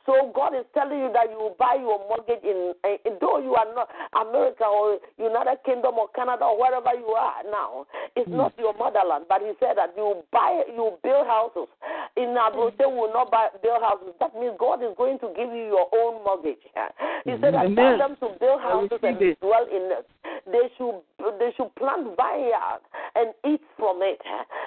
[0.05, 2.75] So God is telling you that you will buy your mortgage in,
[3.05, 7.43] in though you are not America or United Kingdom or Canada or wherever you are
[7.51, 7.87] now.
[8.15, 8.37] It's mm.
[8.37, 11.69] not your motherland, but He said that you buy, you build houses
[12.17, 14.15] in Abrute will not buy, build houses.
[14.21, 16.65] That means God is going to give you your own mortgage.
[17.25, 19.41] He said, I tell them to build houses and it.
[19.41, 20.03] dwell in them.
[20.47, 21.03] They should
[21.39, 24.21] they should plant vineyards and eat from it.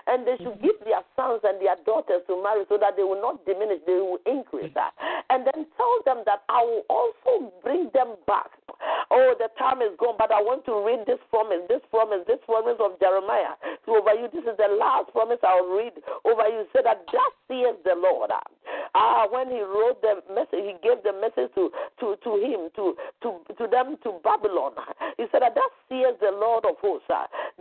[0.08, 0.66] And they should mm-hmm.
[0.66, 3.94] give their sons and their daughters to marry so that they will not diminish, they
[3.94, 4.74] will increase.
[4.76, 4.92] That.
[5.30, 8.52] And then tell them that I will also bring them back.
[9.12, 12.38] Oh, the time is gone, but I want to read this promise, this promise, this
[12.46, 14.30] promise of Jeremiah to over you.
[14.30, 16.70] This is the last promise I'll read over you.
[16.74, 18.30] Said that thus says the Lord.
[18.94, 22.94] Ah, when he wrote the message, he gave the message to to to him to
[23.26, 24.78] to to them to Babylon.
[25.18, 27.10] He said that thus says the Lord of hosts,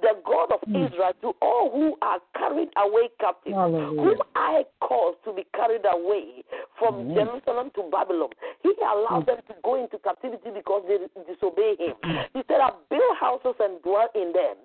[0.00, 0.84] the God of mm.
[0.84, 4.02] Israel, to all who are carried away captive, Hallelujah.
[4.02, 6.44] whom I cause to be carried away
[6.78, 7.14] from mm.
[7.14, 8.30] Jerusalem to Babylon.
[8.62, 9.26] He allowed mm.
[9.26, 10.98] them to go into captivity because they
[11.38, 11.94] disobey him.
[12.04, 12.24] Mm.
[12.34, 14.56] He said, I build houses and dwell in them,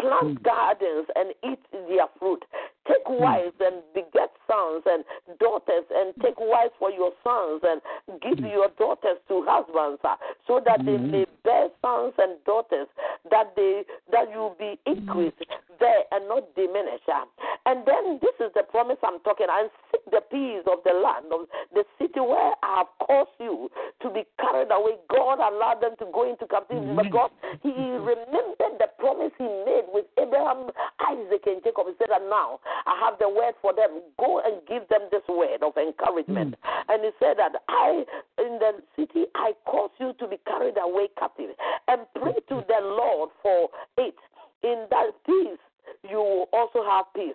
[0.00, 0.42] plant mm.
[0.42, 2.44] gardens and eat their fruit.
[2.86, 3.20] Take mm.
[3.20, 5.04] wives and beget sons and
[5.38, 7.80] daughters, and take wives for your sons, and
[8.20, 12.88] give your daughters to husbands, uh, so that they may bear sons and daughters,
[13.30, 15.42] that they that you be increased
[15.78, 17.02] there and not diminish.
[17.06, 17.24] Uh.
[17.66, 19.46] And then this is the promise I'm talking.
[19.48, 23.70] And seek the peace of the land of the city where I have caused you
[24.02, 24.96] to be carried away.
[25.10, 27.30] God allowed them to go into captivity because
[27.62, 30.70] He remembered the promise He made with Abraham,
[31.00, 31.86] Isaac, and Jacob.
[31.86, 34.02] He said that now I have the word for them.
[34.18, 36.56] Go and give them this word of encouragement.
[36.56, 36.84] Mm.
[36.88, 38.04] And he said that I,
[38.38, 41.50] in the city, I cause you to be carried away captive.
[41.88, 44.16] And pray to the Lord for it.
[44.62, 45.62] In that peace,
[46.08, 47.34] you will also have peace.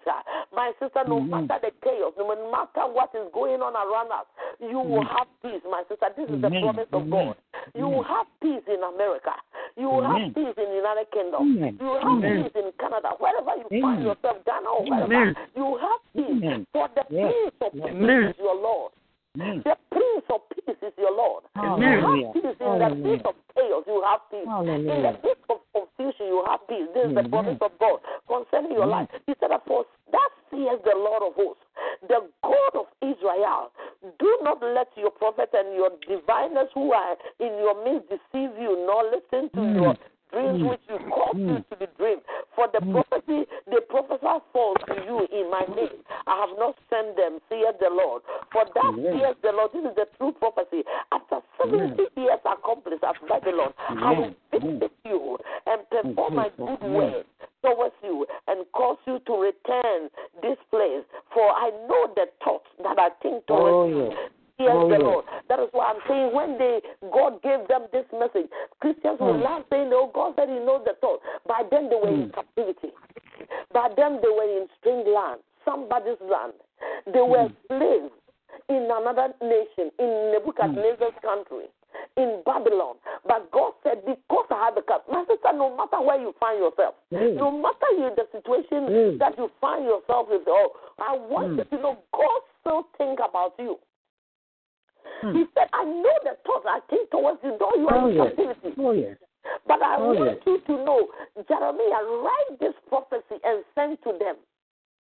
[0.53, 1.47] My sister, no mm-hmm.
[1.47, 4.25] matter the chaos, no matter what is going on around us,
[4.59, 5.17] you will mm-hmm.
[5.17, 6.07] have peace, my sister.
[6.15, 7.35] This is the promise of God.
[7.75, 9.35] You will have peace in America.
[9.75, 11.57] You will have peace in the United Kingdom.
[11.79, 13.17] You will have peace in Canada.
[13.17, 16.65] Wherever you find yourself, Ghana or wherever, you will have peace.
[16.73, 18.91] For the peace of peace is your Lord.
[19.35, 21.43] The Prince of Peace is your Lord.
[21.57, 23.83] You have peace in the midst of chaos.
[23.87, 24.45] You have peace.
[24.45, 26.85] In the midst of confusion, you have peace.
[26.93, 27.97] This is the promise of God
[28.29, 29.09] concerning your life.
[29.25, 31.65] He said, For that says the Lord of hosts,
[32.07, 33.73] the God of Israel.
[34.19, 38.85] Do not let your prophet and your diviners who are in your midst deceive you,
[38.85, 39.81] nor listen to mm.
[39.81, 39.95] your
[40.33, 40.69] dreams mm.
[40.69, 41.47] which you cause mm.
[41.47, 42.25] you to be dreamed.
[42.57, 42.91] For the mm.
[42.91, 46.01] prophecy, the prophesy falls to you in my name.
[46.25, 48.25] I have not sent them, saith the Lord.
[48.51, 49.71] For that saith the Lord.
[49.73, 50.83] This is the true prophecy.
[51.13, 56.81] After 70 years accomplished by at Babylon, I will visit you and perform my good
[56.81, 57.25] word
[57.63, 60.09] towards you and cause you to return
[60.41, 61.05] this place.
[61.33, 64.11] For I know the thoughts that I think towards oh, you.
[64.59, 65.25] Yes, oh, the Lord.
[65.49, 66.81] That is why I'm saying when they
[67.11, 68.49] God gave them this message,
[68.79, 69.43] Christians mm.
[69.43, 72.23] laugh saying, "Oh, God said He knows the thought." By then they were mm.
[72.23, 72.37] in hmm.
[72.37, 72.93] captivity.
[73.73, 76.53] By then they were in strange land, somebody's land.
[77.09, 77.55] They were mm.
[77.67, 78.13] slaves
[78.69, 81.65] in another nation, in Nebuchadnezzar's country
[82.17, 82.95] in Babylon.
[83.25, 85.05] But God said, Because I have the cup.
[85.09, 87.35] My sister, no matter where you find yourself, mm.
[87.35, 89.19] no matter you the situation mm.
[89.19, 91.57] that you find yourself in, oh, I want mm.
[91.57, 93.77] you to know God still think about you.
[95.31, 98.15] He said, I know the thoughts I think towards you, though you are oh, in
[98.15, 98.27] yes.
[98.35, 98.81] captivity.
[98.81, 99.17] Oh, yes.
[99.67, 100.37] But I oh, want yes.
[100.45, 101.07] you to know,
[101.47, 104.35] Jeremiah, write this prophecy and send to them.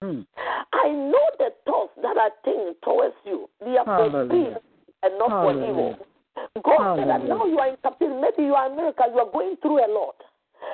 [0.03, 0.25] Mm.
[0.73, 3.49] I know the thoughts that I think towards you.
[3.59, 4.55] They are for peace
[5.03, 5.67] and not Hallelujah.
[5.67, 5.95] for evil.
[6.63, 8.15] God said that now you are in captivity.
[8.19, 10.15] Maybe you are in America, you are going through a lot.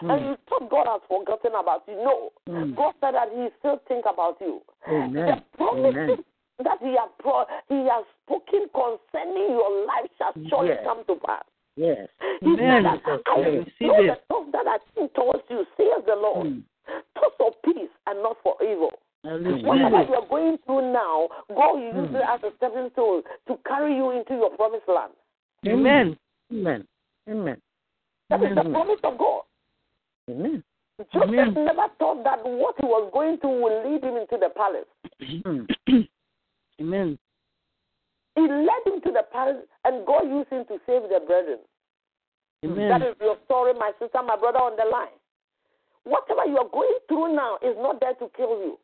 [0.03, 0.13] Mm.
[0.13, 1.95] And you thought God has forgotten about you.
[1.95, 2.29] No.
[2.49, 2.75] Mm.
[2.75, 4.61] God said that He still think about you.
[4.87, 5.13] Amen.
[5.13, 6.23] The promises Amen.
[6.63, 10.83] That He has pro- He has spoken concerning your life shall surely yes.
[10.83, 11.43] come to pass.
[11.75, 12.07] Yes.
[12.41, 12.83] He Amen.
[12.83, 16.47] said that I know the thoughts that I think towards you, says the Lord.
[16.47, 16.63] Mm.
[17.15, 18.91] Thoughts of peace and not for evil.
[19.23, 22.15] Whatever you are going through now, God will use mm.
[22.15, 25.13] it as a stepping stone to carry you into your promised land.
[25.67, 26.15] Amen.
[26.53, 26.85] Amen.
[27.27, 27.57] Amen.
[28.29, 29.41] That is the promise of God.
[30.29, 30.63] Amen.
[31.11, 31.53] Joseph Amen.
[31.55, 34.87] never thought that what he was going to will lead him into the palace.
[36.81, 37.17] Amen.
[38.35, 41.59] He led him to the palace, and God used him to save the brethren.
[42.65, 42.89] Amen.
[42.89, 45.15] That is your story, my sister, my brother on the line.
[46.03, 48.79] Whatever you are going through now is not there to kill you,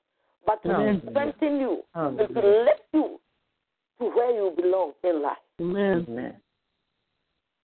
[0.46, 3.20] but to strengthen you and to lift you
[4.00, 5.38] to where you belong in life.
[5.60, 6.06] Amen.
[6.10, 6.36] Amen.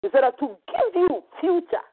[0.01, 1.85] He said that to give you future.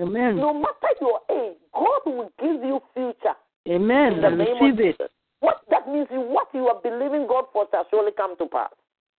[0.00, 0.36] Amen.
[0.36, 3.36] No matter your age, God will give you future.
[3.68, 4.14] Amen.
[4.14, 5.10] In the I name receive of it.
[5.44, 8.70] What that means is what you are believing God for shall surely come to pass.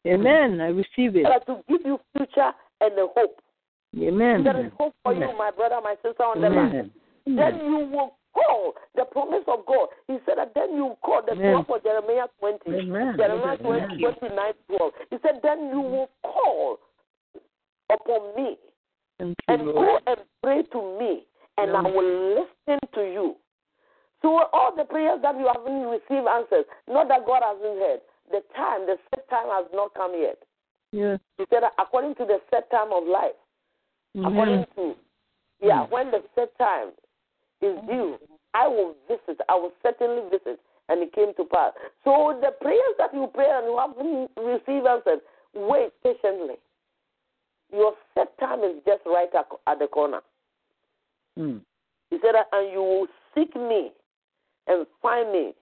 [0.08, 0.60] Amen.
[0.60, 1.24] I receive it.
[1.30, 2.52] That to give you future
[2.82, 3.42] and a hope.
[3.96, 4.44] Amen.
[4.44, 5.30] There is hope for Amen.
[5.30, 6.92] you, my brother, my sister on the line.
[7.28, 9.90] Then you will call the promise of God.
[10.08, 11.64] He said that then you call the Amen.
[11.64, 12.70] 12 for Jeremiah 20.
[12.70, 13.16] Amen.
[13.18, 14.00] Jeremiah 20, Amen.
[14.20, 14.92] 29, 12.
[15.12, 16.80] He said, then you will call
[17.94, 18.58] upon me
[19.20, 21.26] and go and pray to me,
[21.58, 23.36] and I will listen to you.
[24.26, 28.00] So all the prayers that you haven't received answers, not that God hasn't heard.
[28.32, 30.40] The time, the set time has not come yet.
[30.92, 31.20] Yes.
[31.38, 33.38] He said, according to the set time of life,
[34.18, 34.96] according to
[35.62, 36.88] yeah, when the set time
[37.62, 38.18] is due,
[38.56, 39.40] I will visit.
[39.48, 40.60] I will certainly visit.
[40.90, 41.74] And it came to pass.
[42.04, 45.22] So the prayers that you pray and you haven't received answers,
[45.54, 46.56] wait patiently.
[47.72, 50.22] Your set time is just right at, at the corner.
[51.38, 51.62] Mm.
[52.10, 53.92] He said, and you will seek me
[54.68, 55.54] and find me.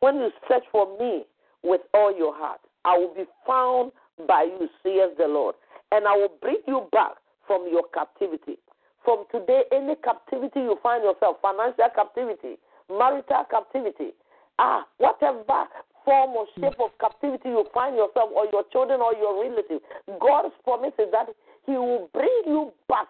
[0.00, 1.24] When you search for me
[1.62, 3.92] with all your heart, I will be found
[4.26, 5.54] by you, says the Lord.
[5.92, 7.12] And I will bring you back
[7.46, 8.56] from your captivity.
[9.04, 14.12] From today, any captivity you find yourself, financial captivity, marital captivity,
[14.58, 15.64] ah, whatever
[16.04, 19.82] form or shape of captivity you find yourself, or your children or your relatives,
[20.20, 21.28] God's promise is that
[21.66, 23.08] He will bring you back.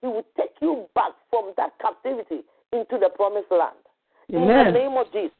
[0.00, 3.78] He will take you back from that captivity into the promised land.
[4.28, 5.36] In the name of Jesus.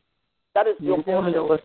[0.55, 1.61] That is your portion.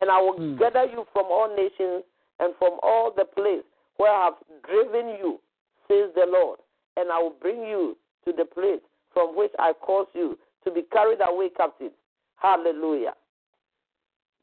[0.00, 0.58] And I will Mm.
[0.58, 2.04] gather you from all nations
[2.38, 3.64] and from all the place
[3.96, 5.40] where I have driven you,
[5.88, 6.60] says the Lord.
[6.96, 8.80] And I will bring you to the place
[9.12, 11.92] from which I caused you to be carried away captive.
[12.36, 13.14] Hallelujah.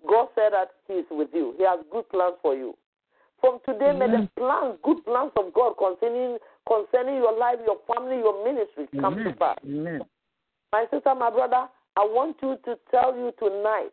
[0.07, 1.55] God said that He is with you.
[1.57, 2.77] He has good plans for you.
[3.41, 6.37] From today, may the plans, good plans of God concerning
[6.67, 9.57] concerning your life, your family, your ministry come to pass.
[9.63, 10.01] Amen.
[10.71, 11.67] My sister, my brother,
[11.97, 13.91] I want you to tell you tonight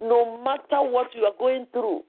[0.00, 2.02] no matter what you are going through,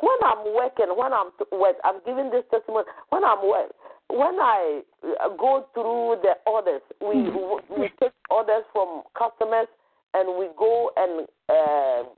[0.00, 2.84] when I'm working, when I'm t- work, I'm giving this testimony.
[3.10, 3.72] When I'm work,
[4.10, 4.82] when I
[5.24, 7.22] uh, go through the orders, we
[7.70, 9.68] we take orders from customers
[10.14, 12.08] and we go and uh,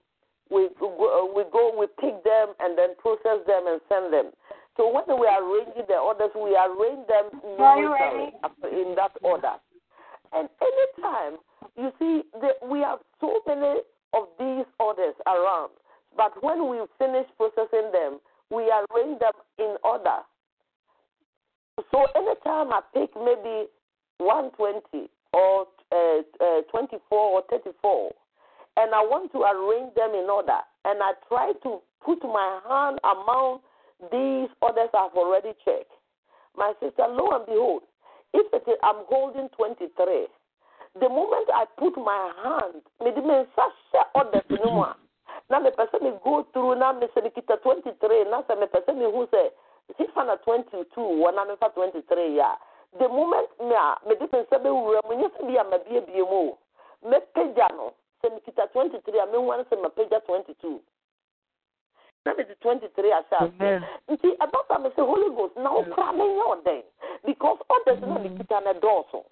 [0.50, 4.32] we go, we go we pick them and then process them and send them.
[4.76, 7.40] So when we are arranging the orders, we arrange them
[8.72, 9.54] in that order.
[10.32, 11.38] And anytime
[11.76, 13.80] you see that we have so many
[14.14, 15.70] of these orders around,
[16.16, 18.18] but when we finish processing them,
[18.50, 20.18] we arrange them in order.
[21.90, 23.68] So anytime I pick maybe
[24.18, 28.12] 120 or uh, uh, 24 or 34,
[28.78, 32.98] and I want to arrange them in order, and I try to put my hand
[33.04, 33.60] among
[34.10, 35.92] these orders I've already checked.
[36.56, 37.82] My sister, lo and behold,
[38.34, 40.26] if it is, I'm holding 23,
[41.00, 44.96] the moment I put my hand, me di me nsa hyɛ orders no mu a,
[45.50, 49.26] na mepɛ me go through na me sɛ mekita 23 na sɛ mepɛ sɛ mehu
[49.28, 49.50] sɛ
[49.98, 52.58] sifa na 22 wɔ na mefa 23 yɛ a,
[52.98, 56.58] the moment me a me nsa bɛwura mu nyɛ sɛ bi a mabiebie mu o
[57.04, 60.80] mɛpagya no sɛ mekita 23 a mehu ane sɛ mapagya 22
[62.26, 63.84] na mede 23 ahyɛ aseɛ Amen.
[64.08, 66.84] nti ɛbɛba me sɛ holy ghost wokora menyɛ ɔdɛn because orders
[68.72, 69.24] no a mekita no dɔɔso.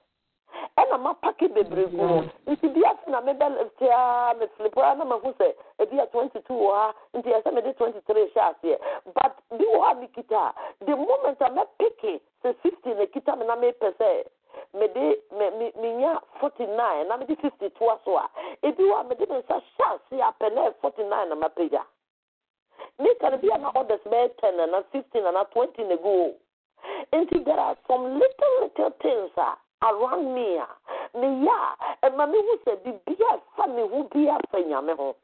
[0.78, 5.52] Ɛna mapake bebree gu hɔ nti bi ase na mebɛleftea mefilipo a na mahu sɛ
[5.80, 8.78] ebi a 22 wɔ ha nti ɛsɛ mede 23 hyɛ aseɛ.
[9.14, 13.46] But bi wɔ ha mekita a the moment a mɛpeke sɛ 50 na kita me
[13.46, 14.24] na mepɛ sɛ
[14.74, 18.28] mede me- me- menya 49 na mede 50 toa so a
[18.62, 21.82] ebi wɔ a mede me nsa hyɛ ase apɛ na ɛ 49 na mapagya.
[22.98, 26.34] Meka no bi a na orders bɛyɛ 10 ana 15 ana 20 na gu o.
[27.12, 29.56] nti there are some little little things a
[29.86, 30.66] around me a
[31.14, 31.56] meyɛ
[32.02, 35.16] a ɛma mehu sɛ biribi a ɛfa me ho bi afa nyame ho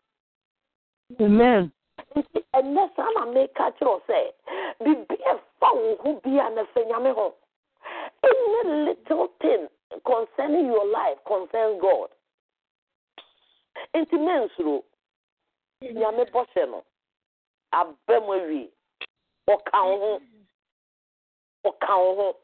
[1.20, 1.72] Amen.
[2.16, 4.32] nti ɛnɛ saa na meka kyerɛ wo sɛ
[4.80, 7.34] biribi a ɛfa wo ho bi a na ɛfa nyame ho
[8.24, 9.68] any little thing
[10.06, 12.08] concerning your life concerns god.
[13.94, 14.82] Nti mensuro
[15.82, 16.82] nyame bɔhyɛ no
[17.72, 18.68] aba mu awie
[19.48, 20.20] ɔka wo ho
[21.64, 22.36] ɔka wo ho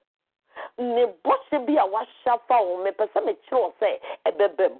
[0.78, 4.78] ne bɔhyɛ bi a wahyɛ fa wo mepɛ sɛ mekyerɛ wo sɛ ɛbɛba mu.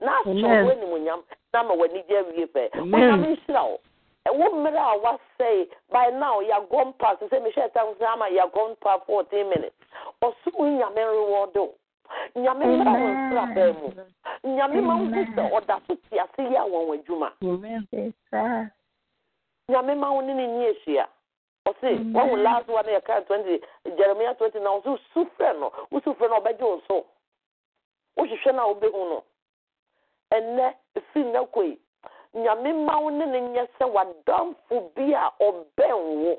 [0.00, 1.22] Na ahyɛ wo animonyam
[1.52, 3.80] na ma w'ani gye awie pɛ onyame nhyira wo.
[4.26, 8.70] Ɛwɔ mmerɛ a wasɛe by now yɛagɔ mpa sɛ sɛ mehyɛ tam sɛ ama yɛagɔ
[8.76, 9.76] mpa 14 minutes.
[10.22, 11.74] Ɔsom nyame rewɔde wo.
[12.36, 13.88] Nyame mmra wo nsrabaa mu.
[14.44, 17.32] Nyame ma wo hu sɛ ɔda so te ase yɛ a wɔn adwuma.
[19.68, 21.06] Nyame ma wo ne ne nyi ahyia
[21.66, 23.60] ɔse wahu last one yɛka 20
[23.96, 25.72] jeremia 20 na ɔso su frɛ no.
[25.92, 27.06] Wosu frɛ no ɔbɛgye wo so
[28.16, 28.62] wohwehwɛ no.
[28.70, 29.24] A wobɛhu no
[30.32, 31.78] ɛnnɛ ɛfiri nnɛ
[32.36, 36.38] nyame wo ne ne nyɛ sɛ wadamfo bi a ɔbɛn wo.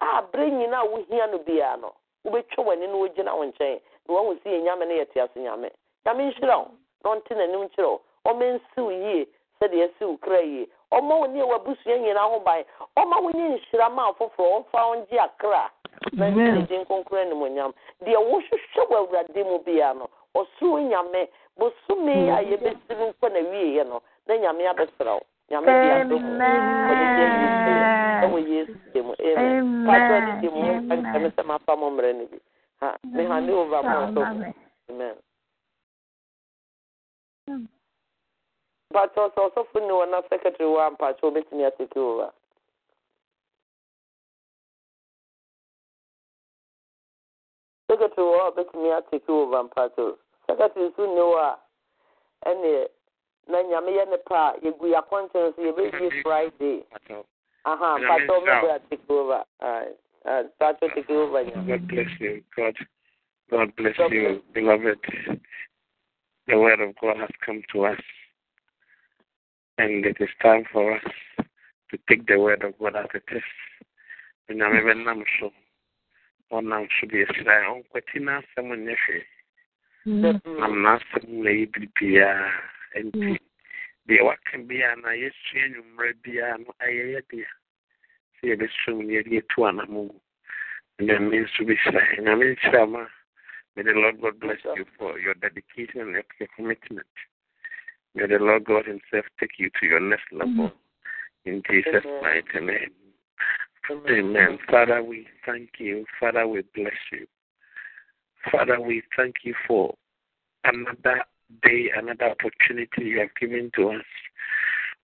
[0.00, 3.80] A berɛ nyinaa a wohia no biara no wobɛtwa w'ani no wogyina wo nkyɛn.
[4.08, 5.70] Na wahu sɛ yɛ nyame no yɛte ase nyame.
[6.06, 6.70] Nyame nhyira wo.
[7.04, 9.26] Na ɔnte n'anim kyerɛ ɔma nsiw yie
[9.60, 10.66] sɛdeɛ ɛsiw kra yie.
[10.92, 12.64] Ɔma wo ne wabusua nyinaa ho ban?
[12.96, 14.64] Ɔma wo nye nhyira ma afoforɔ?
[14.64, 15.70] Ɔmfa wo ngye akra.
[16.12, 17.72] Na nkyerɛ din kronkron animonyam
[18.04, 21.28] deɛ wohwehwɛ wɔ awurade mu bia no ɔsoro nyame.
[21.58, 25.22] Bosome a yɛbɛsi no nkɔ na wieɛ no na nyame abɛsrɛ wo.
[25.50, 26.38] Nyame de adom
[28.22, 29.14] ɛwɔ yesu de mu.
[29.20, 29.86] Amen.
[29.86, 30.60] Patro ne de mu.
[30.88, 32.38] Nkɛme sɛ mafa mo mmerɛ no bi.
[32.80, 34.22] Ha me hande over mo so
[34.90, 35.16] amen.
[38.92, 42.32] Patro sɛ ɔsɔfo ne wɔ na secretary wɔ ampatro wobɛtumi atake over.
[47.90, 51.58] Secretary wɔ a ɔbɛtumi atake over mpatro secretary nso nne hɔ a
[52.46, 52.88] ɛne
[53.48, 56.84] na nyame yɛ ne pa a yɛgu yɛ akɔnten so yɛbɛwie friday
[57.64, 59.44] aha mpatro mɛbɛ take over.
[60.24, 62.76] Mpatro take over God bless you God
[63.50, 64.42] God bless you.
[64.52, 64.98] beloved.
[66.46, 68.00] The word of God has come to us
[69.80, 71.04] and it is time for us
[71.90, 73.42] to take the word of God as it is.
[74.50, 75.52] Nyame bɛnam so
[76.52, 79.24] ɔnam so de asira ɔnkwati n'asɛm nyɛ hwee
[80.60, 82.50] nam n'asɛm na yɛ biribiara
[83.04, 83.38] nti
[84.08, 87.50] deɛ waka biara na yɛsua nnwummerɛ biara no ɛyɛ yɛ dea
[88.36, 90.20] sɛ yɛbɛsua mu no yɛde yɛtu anamo gu
[91.06, 93.06] nyame nso bɛhyira nyame nhyira ma
[93.76, 97.06] May the Lord God bless you for your dedication and your commitment.
[98.14, 100.72] May the Lord God Himself take you to your next level.
[101.44, 102.90] In Jesus' mighty name.
[104.08, 104.58] Amen.
[104.70, 106.04] Father, we thank you.
[106.18, 107.26] Father, we bless you.
[108.50, 109.94] Father, we thank you for
[110.64, 111.24] another
[111.62, 114.04] day, another opportunity you have given to us.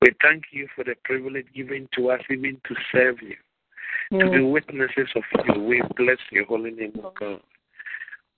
[0.01, 3.37] We thank you for the privilege given to us even to serve you,
[4.13, 4.21] mm.
[4.21, 5.63] to be witnesses of you.
[5.63, 7.41] We bless your holy name, O God.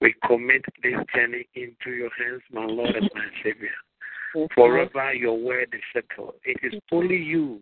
[0.00, 3.70] We commit this journey into your hands, my Lord and my Savior.
[4.54, 6.34] Forever your word is settled.
[6.44, 7.60] It is only you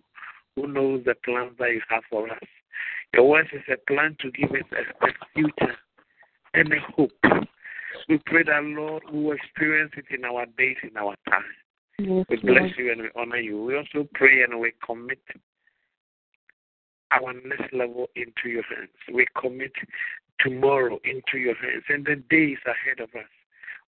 [0.55, 2.39] who knows the plans that you have for us.
[3.15, 5.77] Your word is a plan to give us a, a future
[6.55, 7.13] and a hope.
[8.09, 11.43] We pray that, Lord, we will experience it in our days, in our time.
[11.99, 12.73] Yes, we bless Lord.
[12.77, 13.63] you and we honor you.
[13.63, 15.21] We also pray and we commit
[17.11, 18.91] our next level into your hands.
[19.13, 19.73] We commit
[20.41, 23.29] tomorrow into your hands and the days ahead of us.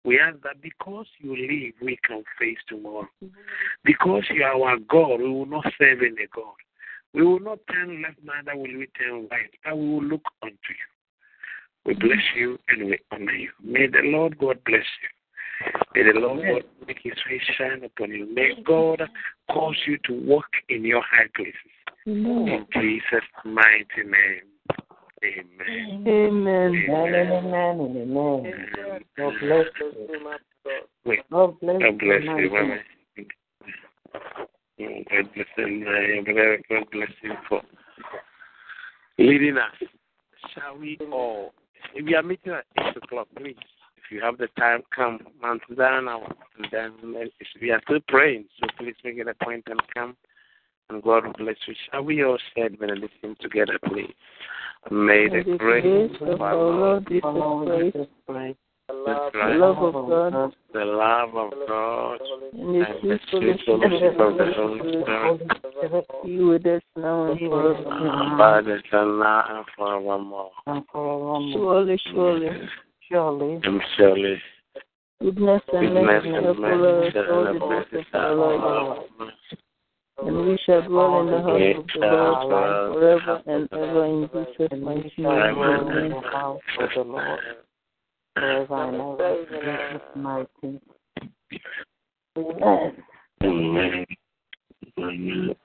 [0.04, 3.08] We ask that because you live, we can face tomorrow.
[3.84, 6.54] Because you are our God, we will not serve any God.
[7.14, 10.52] We will not turn left, neither will we turn right, but we will look unto
[10.52, 10.88] you.
[11.84, 12.06] We mm-hmm.
[12.06, 13.50] bless you and we honor you.
[13.62, 15.08] May the Lord God bless you.
[15.94, 18.32] May the Lord God make his face shine upon you.
[18.32, 19.02] May God
[19.50, 21.54] cause you to walk in your high places.
[22.06, 24.48] In Jesus' mighty name.
[25.24, 26.06] Amen.
[26.06, 26.74] Amen.
[26.90, 27.14] Amen.
[27.14, 27.80] Amen.
[27.80, 29.04] Amen.
[29.16, 30.08] God bless you.
[31.30, 32.76] God bless, God bless you, Mama.
[34.80, 36.64] Mm, God bless you.
[36.68, 37.62] God bless you for
[39.18, 39.88] leading us.
[40.54, 41.52] Shall we all?
[41.94, 43.56] If we are meeting at 8 o'clock, please,
[43.96, 46.32] if you have the time, come Mount Zion hour.
[46.58, 46.92] And then
[47.60, 50.16] we are still praying, so please make it a point and come.
[50.90, 51.74] And God bless you.
[51.90, 54.14] Shall we all say benediction together, please?
[54.90, 58.58] May the grace of our Lord Jesus Christ,
[58.88, 58.94] the
[59.58, 62.20] love of God, the love of God,
[62.54, 68.34] and the sweet fellowship of the Holy Spirit be with us now and forevermore.
[68.34, 70.50] Abide us now and forevermore.
[71.52, 72.48] Surely, surely,
[73.10, 74.42] surely, and surely,
[75.20, 77.58] goodness and mercy shall follow us all the
[77.92, 79.38] days of our life
[80.24, 84.78] and we shall dwell in the house of the Lord forever and ever in Jesus'
[84.82, 85.26] mighty name.
[85.26, 86.10] Amen.
[86.10, 87.40] the house of the Lord
[88.34, 90.80] forever and ever in Jesus' mighty
[92.36, 93.04] Amen.
[93.44, 94.06] Amen.
[94.98, 95.56] Amen.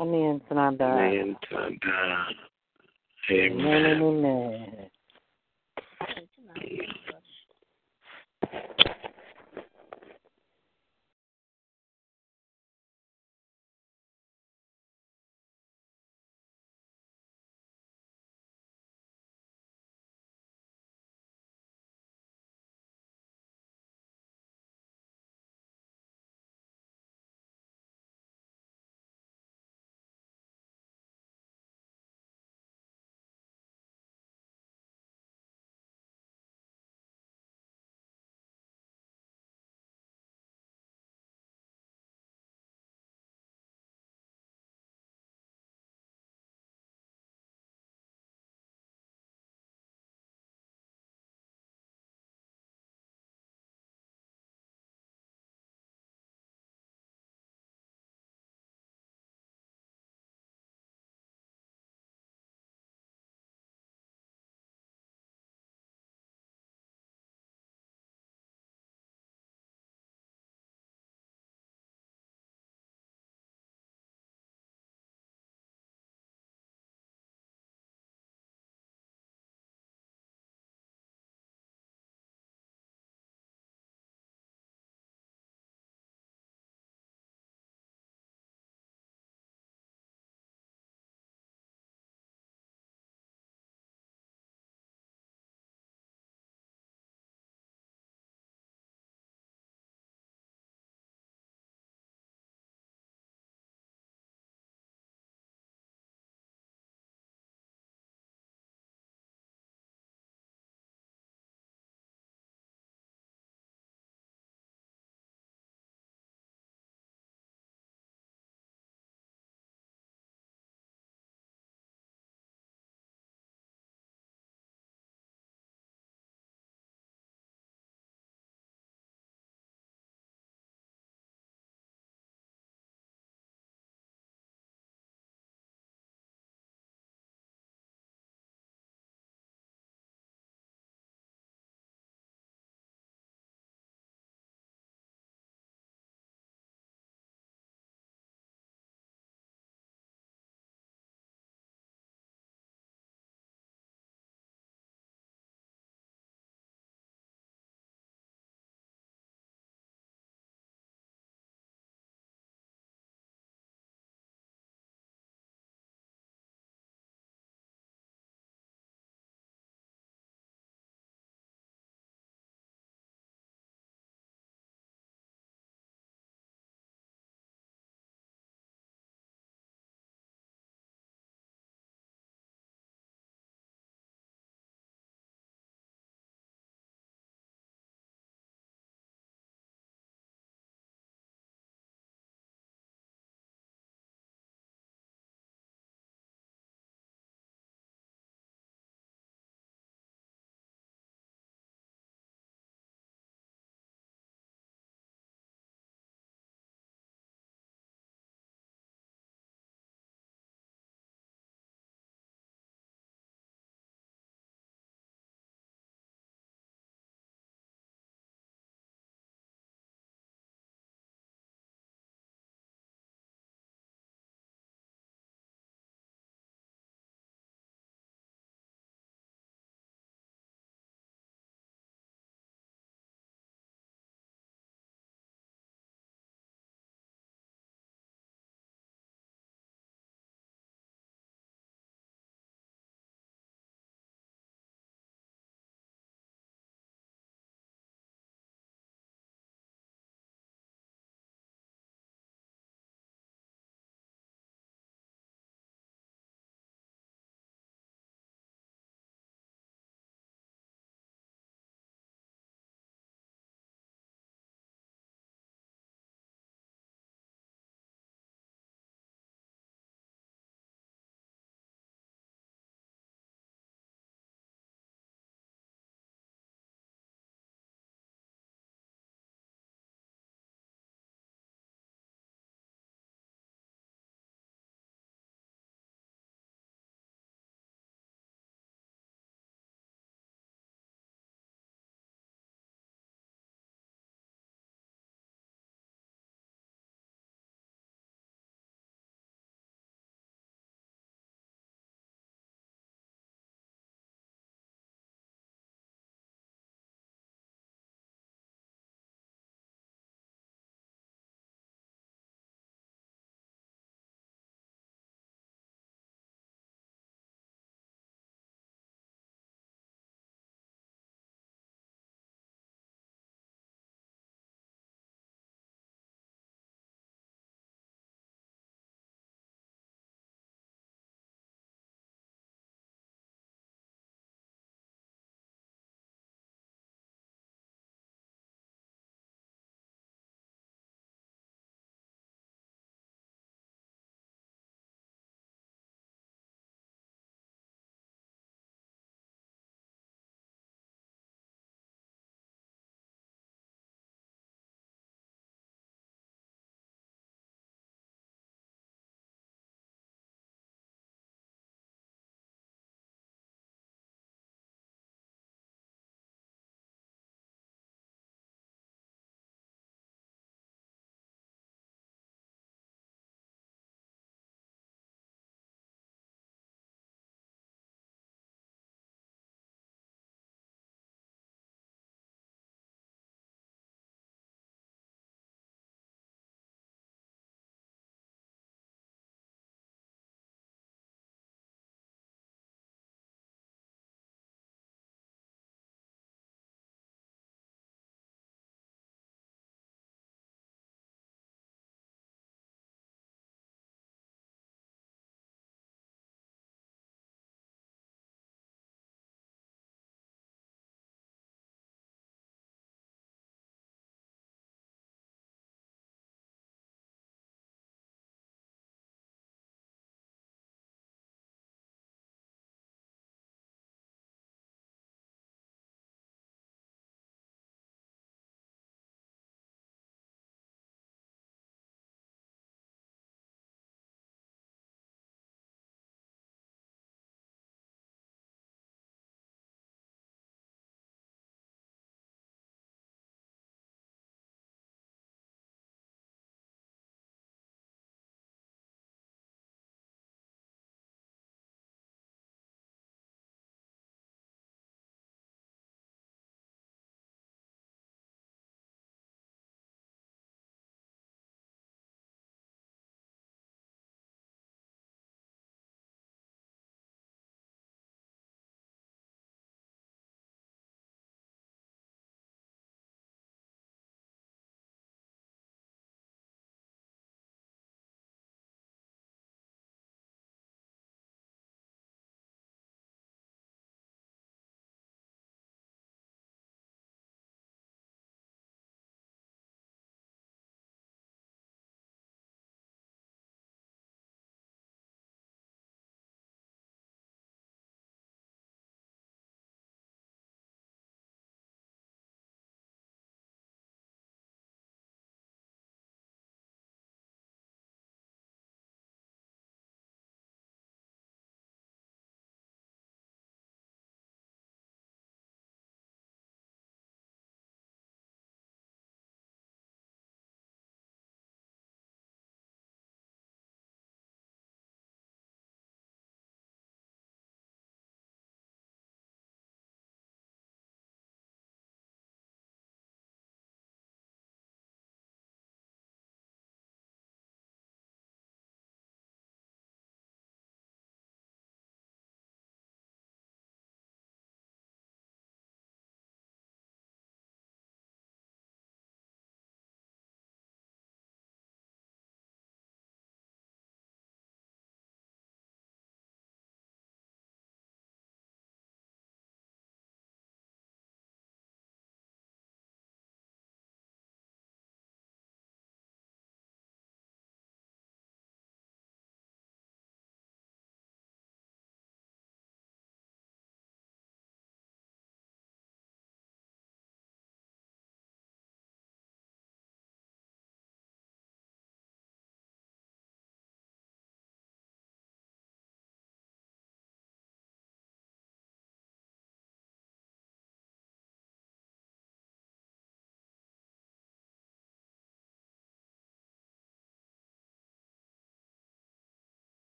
[0.00, 0.40] Amen.
[3.30, 4.00] Amen.
[4.00, 4.00] Amen.
[4.02, 4.90] Amen.